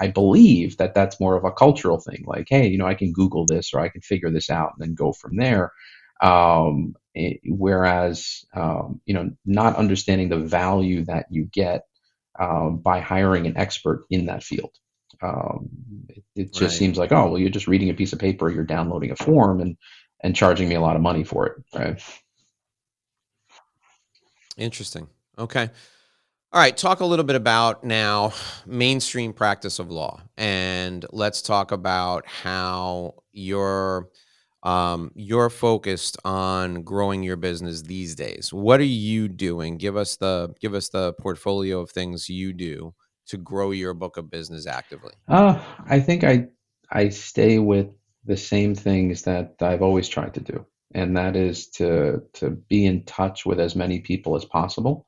[0.00, 2.24] I believe that that's more of a cultural thing.
[2.26, 4.86] Like, hey, you know, I can Google this or I can figure this out and
[4.86, 5.72] then go from there.
[6.20, 11.82] Um, eh, whereas, um, you know, not understanding the value that you get
[12.38, 14.74] um, by hiring an expert in that field.
[15.22, 15.68] Um,
[16.08, 16.70] it, it, just right.
[16.70, 19.60] seems like, oh, well, you're just reading a piece of paper, you're downloading a form,
[19.60, 19.76] and
[20.20, 22.02] and charging me a lot of money for it, right?
[24.58, 25.08] Interesting.
[25.38, 25.70] Okay.
[26.50, 28.32] All right, talk a little bit about now
[28.66, 34.08] mainstream practice of law, and let's talk about how your
[34.62, 38.50] um, you're focused on growing your business these days.
[38.50, 39.76] What are you doing?
[39.76, 42.94] Give us the give us the portfolio of things you do
[43.26, 45.12] to grow your book of business actively.
[45.28, 46.46] Uh, I think I
[46.90, 47.88] I stay with
[48.24, 50.64] the same things that I've always tried to do,
[50.94, 55.06] and that is to to be in touch with as many people as possible,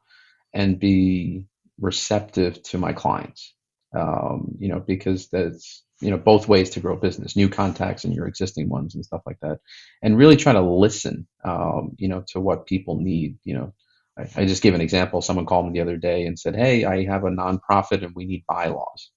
[0.53, 1.45] and be
[1.81, 3.55] receptive to my clients.
[3.95, 8.15] Um, you know, because that's you know both ways to grow business new contacts and
[8.15, 9.59] your existing ones and stuff like that
[10.03, 13.75] and really try to listen um, you know to what people need you know.
[14.19, 15.23] I, I, just gave an example.
[15.23, 18.27] Someone called me the other day and said hey i have a nonprofit and we
[18.27, 19.11] need bylaws.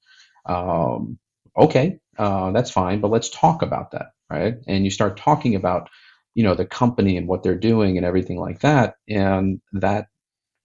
[0.45, 1.20] Um,
[1.55, 4.55] okay uh, that's fine but let's talk about that right?
[4.68, 5.89] And you start talking about
[6.36, 10.08] you know the company and what they're doing and everything like that and that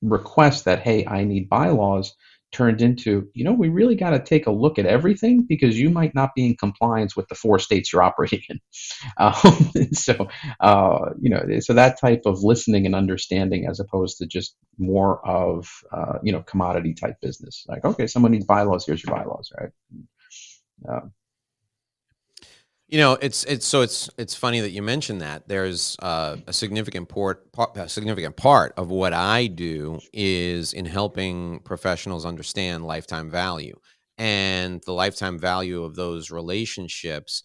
[0.03, 2.14] request that hey i need bylaws
[2.51, 5.91] turned into, you know, we really got to take a look at everything because you
[5.91, 8.59] might not be in compliance with the four states you're operating in.
[9.19, 9.33] Um,
[9.93, 10.29] so,
[10.61, 15.25] uh, you know, so that type of listening and understanding as opposed to just more
[15.27, 17.64] of, uh, you know, commodity type business.
[17.69, 19.71] Like, okay, someone needs bylaws, here's your bylaws, right?
[20.89, 21.12] Um,
[22.89, 25.47] you know, it's it's so it's it's funny that you mentioned that.
[25.47, 30.86] There's uh, a significant port, part, a significant part of what I do is in
[30.86, 33.78] helping professionals understand lifetime value
[34.16, 37.43] and the lifetime value of those relationships.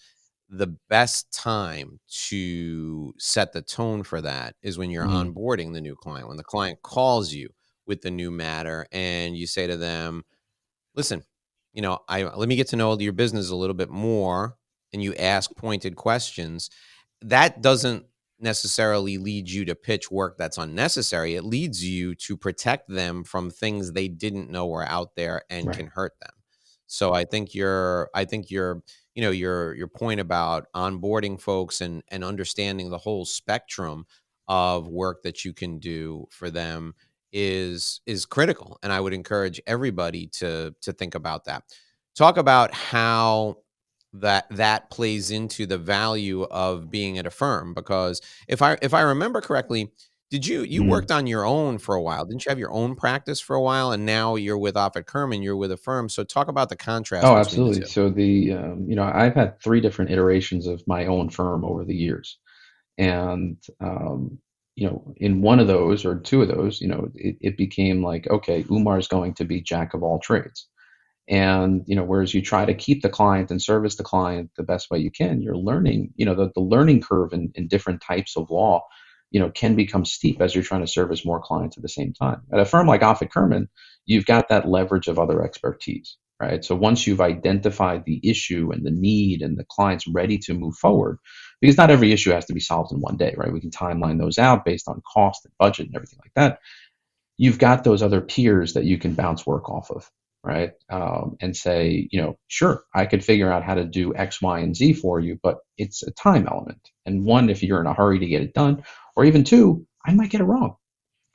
[0.48, 5.38] The best time to set the tone for that is when you're mm-hmm.
[5.38, 6.30] onboarding the new client.
[6.30, 7.50] When the client calls you
[7.86, 10.24] with the new matter, and you say to them,
[10.96, 11.24] "Listen,
[11.74, 14.56] you know, I let me get to know your business a little bit more."
[14.94, 16.70] And you ask pointed questions,
[17.22, 18.06] that doesn't
[18.40, 21.36] necessarily lead you to pitch work that's unnecessary.
[21.36, 25.68] It leads you to protect them from things they didn't know were out there and
[25.68, 25.76] right.
[25.76, 26.32] can hurt them.
[26.88, 28.84] So I think your I think your
[29.16, 34.06] you know your your point about onboarding folks and and understanding the whole spectrum
[34.48, 36.94] of work that you can do for them
[37.32, 41.64] is is critical and I would encourage everybody to to think about that.
[42.16, 43.58] Talk about how
[44.14, 48.94] that that plays into the value of being at a firm because if i if
[48.94, 49.92] i remember correctly
[50.34, 50.90] did you you mm-hmm.
[50.90, 52.26] worked on your own for a while.
[52.26, 55.44] Didn't you have your own practice for a while and now you're with Offit Kurman
[55.44, 56.10] you're with a firm.
[56.10, 57.82] So talk about the contrast oh absolutely.
[57.82, 61.64] the so the um, you know i've had three different iterations of my own firm
[61.64, 62.40] over the years.
[62.98, 64.40] And um,
[64.76, 68.04] you know in one of those or two of those you know it, it became
[68.04, 70.68] like okay umar is going to be jack of all trades
[71.28, 74.64] and you know whereas you try to keep the client and service the client the
[74.64, 78.02] best way you can you're learning you know the, the learning curve in, in different
[78.02, 78.82] types of law
[79.32, 82.14] you know can become steep as you're trying to service more clients at the same
[82.14, 82.42] time.
[82.52, 83.70] At a firm like Offit Kurman
[84.06, 86.66] you've got that leverage of other expertise right?
[86.66, 90.76] So once you've identified the issue and the need and the client's ready to move
[90.76, 91.20] forward
[91.62, 93.54] because not every issue has to be solved in one day right?
[93.54, 96.60] We can timeline those out based on cost and budget and everything like that.
[97.38, 100.12] You've got those other peers that you can bounce work off of
[100.44, 100.72] right?
[100.92, 104.60] Um, and say, you know, sure, I could figure out how to do X, Y,
[104.60, 106.90] and Z for you, but it's a time element.
[107.06, 108.84] And one, if you're in a hurry to get it done,
[109.18, 110.78] or even two, I might get it wrong,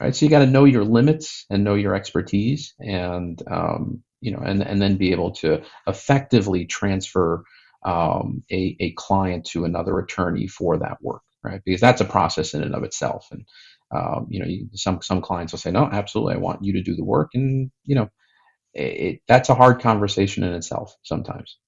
[0.01, 0.15] right?
[0.17, 4.41] So you got to know your limits and know your expertise, and um, you know,
[4.45, 7.45] and and then be able to effectively transfer
[7.85, 11.63] um, a a client to another attorney for that work, right?
[11.65, 13.45] Because that's a process in and of itself, and
[13.93, 16.97] um, you know, some some clients will say, no, absolutely, I want you to do
[16.97, 18.11] the work, and you know,
[18.75, 21.59] it, that's a hard conversation in itself sometimes.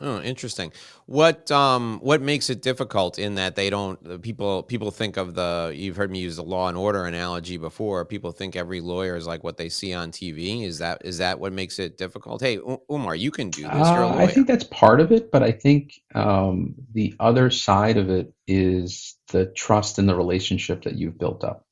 [0.00, 0.72] Oh, interesting.
[1.06, 5.72] What um what makes it difficult in that they don't people people think of the
[5.74, 8.04] you've heard me use the law and order analogy before.
[8.04, 10.64] People think every lawyer is like what they see on TV.
[10.64, 12.40] Is that is that what makes it difficult?
[12.40, 13.72] Hey, Umar, you can do this.
[13.72, 18.08] Uh, I think that's part of it, but I think um, the other side of
[18.08, 21.64] it is the trust and the relationship that you've built up.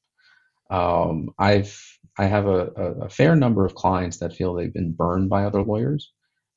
[0.68, 1.81] Um, I've
[2.19, 5.45] I have a, a, a, fair number of clients that feel they've been burned by
[5.45, 6.12] other lawyers,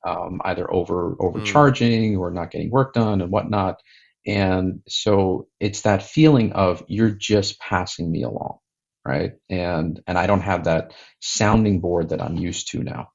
[0.06, 1.26] um, either over hmm.
[1.26, 2.18] overcharging mm.
[2.18, 3.80] or not getting work done and whatnot.
[4.26, 8.58] And so it's that feeling of you're just passing me along,
[9.06, 9.32] right?
[9.48, 13.08] And and I don't have that sounding board that I'm used to now.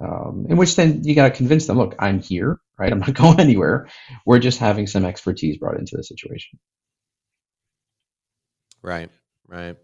[0.00, 2.92] Um, in which then you got to convince them, look, I'm here, right?
[2.92, 3.88] I'm not going anywhere.
[4.26, 6.58] We're just having some expertise brought into the situation.
[8.82, 9.10] Right,
[9.48, 9.76] right.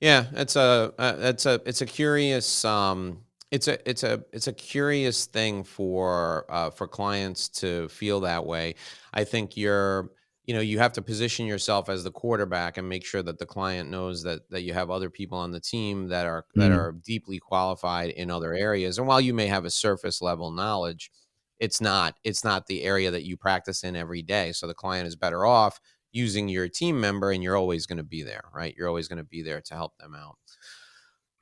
[0.00, 3.18] Yeah, it's a uh, it's a it's a curious um
[3.50, 8.46] it's a it's a it's a curious thing for uh, for clients to feel that
[8.46, 8.76] way.
[9.12, 10.10] I think you're
[10.44, 13.46] you know you have to position yourself as the quarterback and make sure that the
[13.46, 16.78] client knows that that you have other people on the team that are that mm-hmm.
[16.78, 18.98] are deeply qualified in other areas.
[18.98, 21.10] And while you may have a surface level knowledge,
[21.58, 24.52] it's not it's not the area that you practice in every day.
[24.52, 25.80] So the client is better off
[26.12, 28.74] using your team member and you're always going to be there right?
[28.76, 30.36] You're always going to be there to help them out.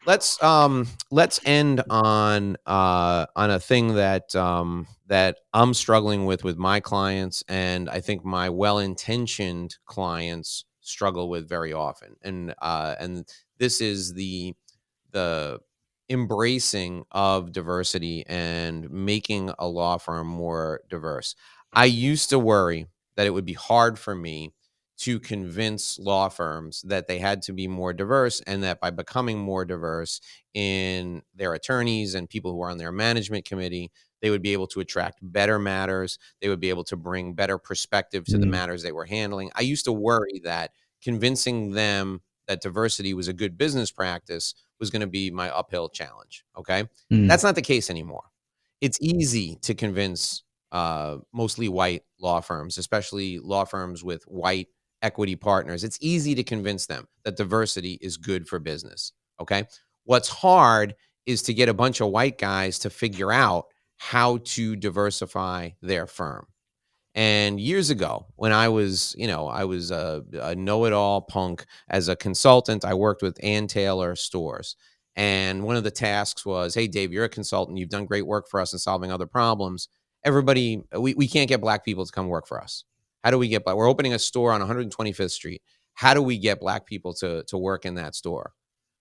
[0.05, 6.45] Let's um let's end on uh on a thing that um that i'm struggling with
[6.45, 12.17] with my clients and i think my well-intentioned clients struggle with very often.
[12.23, 14.55] And uh and this is the
[15.11, 15.61] the
[16.09, 21.35] embracing of diversity and making a law firm more diverse.
[21.73, 22.87] I used to worry
[23.17, 24.53] that it would be hard for me
[24.99, 29.39] to convince law firms that they had to be more diverse and that by becoming
[29.39, 30.21] more diverse
[30.55, 33.91] in their attorneys and people who are on their management committee,
[34.23, 36.19] they would be able to attract better matters.
[36.41, 38.41] They would be able to bring better perspective to mm-hmm.
[38.41, 39.51] the matters they were handling.
[39.55, 40.71] I used to worry that
[41.03, 45.89] convincing them that diversity was a good business practice was going to be my uphill
[45.89, 46.45] challenge.
[46.57, 46.85] Okay.
[47.13, 47.29] Mm.
[47.29, 48.25] That's not the case anymore.
[48.81, 50.43] It's easy to convince
[50.73, 54.69] uh, mostly white law firms, especially law firms with white
[55.03, 55.85] equity partners.
[55.85, 59.13] It's easy to convince them that diversity is good for business.
[59.41, 59.65] Okay.
[60.05, 60.95] What's hard
[61.27, 63.67] is to get a bunch of white guys to figure out
[63.99, 66.47] how to diversify their firm.
[67.15, 71.23] And years ago, when I was, you know, I was a, a know it all
[71.23, 74.77] punk as a consultant, I worked with Ann Taylor stores.
[75.17, 77.79] And one of the tasks was, hey, Dave, you're a consultant.
[77.79, 79.89] You've done great work for us in solving other problems.
[80.27, 82.85] Everybody, we, we can't get black people to come work for us.
[83.25, 83.77] How do we get black?
[83.77, 85.63] We're opening a store on 125th Street.
[85.95, 88.53] How do we get black people to, to work in that store?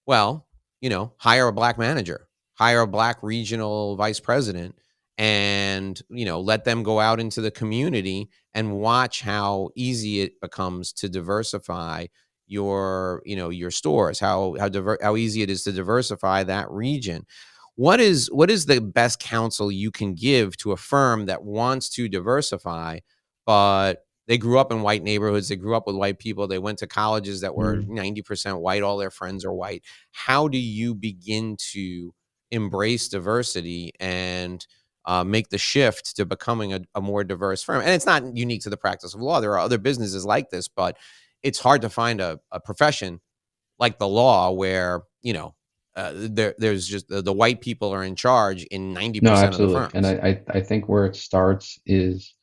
[0.05, 0.47] Well,
[0.81, 4.75] you know, hire a black manager, hire a black regional vice president
[5.17, 10.39] and you know let them go out into the community and watch how easy it
[10.41, 12.05] becomes to diversify
[12.47, 16.69] your you know your stores how how diver- how easy it is to diversify that
[16.69, 17.25] region
[17.75, 21.89] what is what is the best counsel you can give to a firm that wants
[21.89, 22.99] to diversify
[23.45, 26.79] but they grew up in white neighborhoods they grew up with white people they went
[26.79, 27.87] to colleges that were mm.
[27.87, 32.13] 90% white all their friends are white how do you begin to
[32.51, 34.65] embrace diversity and
[35.05, 37.81] uh, make the shift to becoming a, a, more diverse firm.
[37.81, 39.39] And it's not unique to the practice of law.
[39.39, 40.97] There are other businesses like this, but
[41.43, 43.21] it's hard to find a, a profession
[43.77, 45.53] like the law where, you know,
[45.95, 49.63] uh, there, there's just the, the, white people are in charge in 90% no, absolutely.
[49.63, 49.93] of the firms.
[49.93, 52.33] And I, I think where it starts is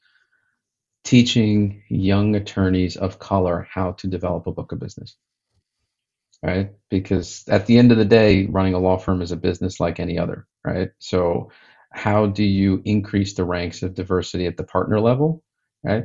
[1.05, 5.17] teaching young attorneys of color how to develop a book of business.
[6.43, 6.71] Right?
[6.89, 10.01] Because at the end of the day, running a law firm is a business like
[10.01, 10.91] any other, right?
[10.99, 11.51] So
[11.93, 15.43] how do you increase the ranks of diversity at the partner level
[15.85, 16.05] right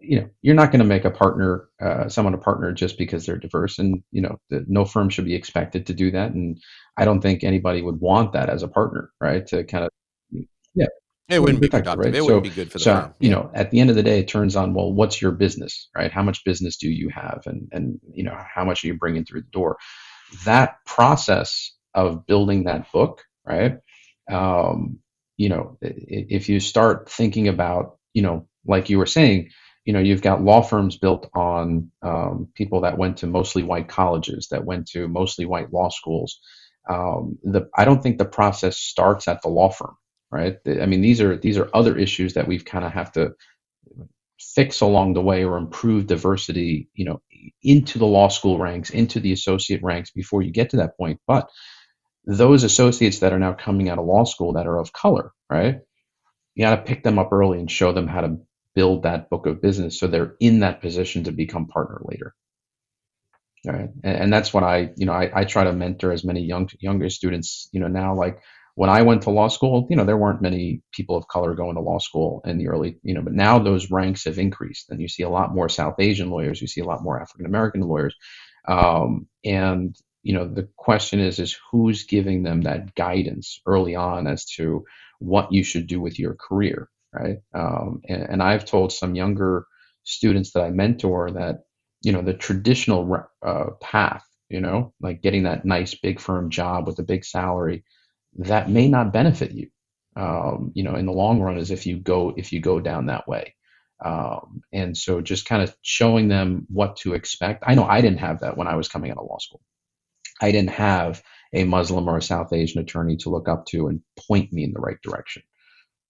[0.00, 3.26] you know you're not going to make a partner uh, someone a partner just because
[3.26, 6.58] they're diverse and you know the, no firm should be expected to do that and
[6.96, 9.90] i don't think anybody would want that as a partner right to kind of
[10.74, 10.86] yeah
[11.28, 12.04] it wouldn't be productive.
[12.04, 12.14] Right?
[12.14, 13.14] It so, wouldn't be good for the so, firm.
[13.18, 15.88] You know, at the end of the day, it turns on, well, what's your business,
[15.96, 16.12] right?
[16.12, 17.42] How much business do you have?
[17.46, 19.78] And, and, you know, how much are you bringing through the door?
[20.44, 23.78] That process of building that book, right?
[24.30, 24.98] Um,
[25.36, 29.50] you know, if you start thinking about, you know, like you were saying,
[29.84, 33.88] you know, you've got law firms built on um, people that went to mostly white
[33.88, 36.40] colleges, that went to mostly white law schools.
[36.88, 39.96] Um, the I don't think the process starts at the law firm,
[40.30, 40.56] right?
[40.66, 43.34] I mean, these are these are other issues that we've kind of have to
[44.38, 47.20] fix along the way or improve diversity, you know,
[47.62, 51.20] into the law school ranks, into the associate ranks before you get to that point.
[51.26, 51.48] But
[52.26, 55.80] those associates that are now coming out of law school that are of color, right?
[56.54, 58.38] You got to pick them up early and show them how to
[58.74, 62.34] build that book of business so they're in that position to become partner later.
[63.66, 63.90] All right.
[64.02, 66.68] And, and that's what I, you know, I, I try to mentor as many young
[66.80, 68.40] younger students, you know, now like
[68.74, 71.76] when I went to law school, you know, there weren't many people of color going
[71.76, 75.00] to law school in the early, you know, but now those ranks have increased and
[75.00, 77.82] you see a lot more South Asian lawyers, you see a lot more African American
[77.82, 78.14] lawyers.
[78.66, 84.26] Um, and you know the question is is who's giving them that guidance early on
[84.26, 84.84] as to
[85.20, 87.38] what you should do with your career right?
[87.54, 89.66] Um, and, and, i've told some younger
[90.02, 91.60] students that i mentor that
[92.02, 96.86] you know the traditional uh, path you know like getting that nice big firm job
[96.86, 97.84] with a big salary
[98.36, 99.68] that may not benefit you
[100.16, 103.06] um, you know in the long run is if you go if you go down
[103.06, 103.54] that way.
[104.04, 107.64] Um, and so just kind of showing them what to expect.
[107.66, 109.60] I know i didn't have that when i was coming out of law school.
[110.40, 114.00] I didn't have a Muslim or a South Asian attorney to look up to and
[114.28, 115.42] point me in the right direction.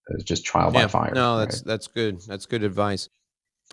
[0.09, 1.11] It was just trial yeah, by fire.
[1.13, 1.65] No, that's right?
[1.65, 2.21] that's good.
[2.21, 3.09] That's good advice.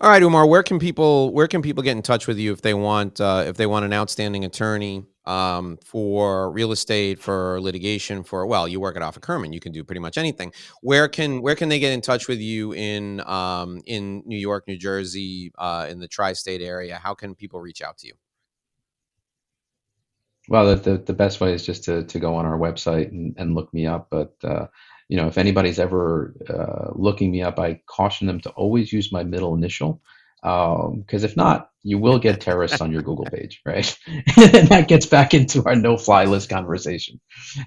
[0.01, 2.61] All right, Umar, where can people where can people get in touch with you if
[2.61, 8.23] they want uh, if they want an outstanding attorney um, for real estate, for litigation,
[8.23, 10.51] for well, you work at Offit Kurman, you can do pretty much anything.
[10.81, 14.67] Where can where can they get in touch with you in um, in New York,
[14.67, 16.95] New Jersey, uh, in the tri-state area?
[16.95, 18.13] How can people reach out to you?
[20.49, 23.33] Well, the, the, the, best way is just to, to go on our website and,
[23.37, 24.07] and look me up.
[24.09, 24.67] But, uh,
[25.13, 29.11] you know, if anybody's ever uh, looking me up, I caution them to always use
[29.11, 30.01] my middle initial.
[30.41, 33.95] Because um, if not, you will get terrorists on your Google page, right?
[34.07, 37.19] and that gets back into our no-fly list conversation.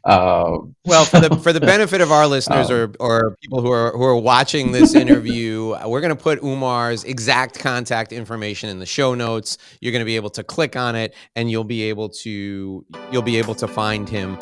[0.05, 3.71] Um, well, for the for the benefit of our listeners um, or or people who
[3.71, 8.81] are who are watching this interview, we're going to put Umar's exact contact information in
[8.81, 9.57] the show notes.
[9.81, 13.23] You're going to be able to click on it, and you'll be able to you'll
[13.23, 14.37] be able to find him.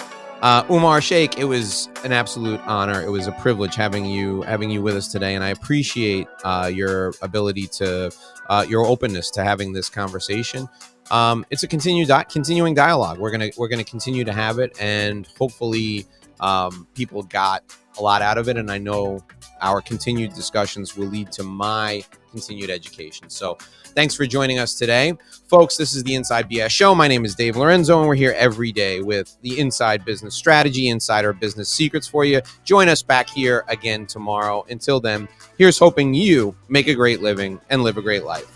[0.44, 3.00] Uh, Umar Sheikh, it was an absolute honor.
[3.00, 6.70] It was a privilege having you having you with us today, and I appreciate uh,
[6.70, 8.12] your ability to
[8.50, 10.68] uh, your openness to having this conversation.
[11.10, 13.20] Um, it's a continued di- continuing dialogue.
[13.20, 16.04] We're gonna we're gonna continue to have it, and hopefully,
[16.40, 17.64] um, people got
[17.98, 18.56] a lot out of it.
[18.56, 19.24] And I know
[19.60, 23.30] our continued discussions will lead to my continued education.
[23.30, 23.56] So
[23.94, 25.14] thanks for joining us today.
[25.48, 26.94] Folks, this is the Inside BS Show.
[26.94, 30.88] My name is Dave Lorenzo, and we're here every day with the Inside Business Strategy,
[30.88, 32.40] Insider Business Secrets for you.
[32.64, 34.66] Join us back here again tomorrow.
[34.68, 35.28] Until then,
[35.58, 38.53] here's hoping you make a great living and live a great life.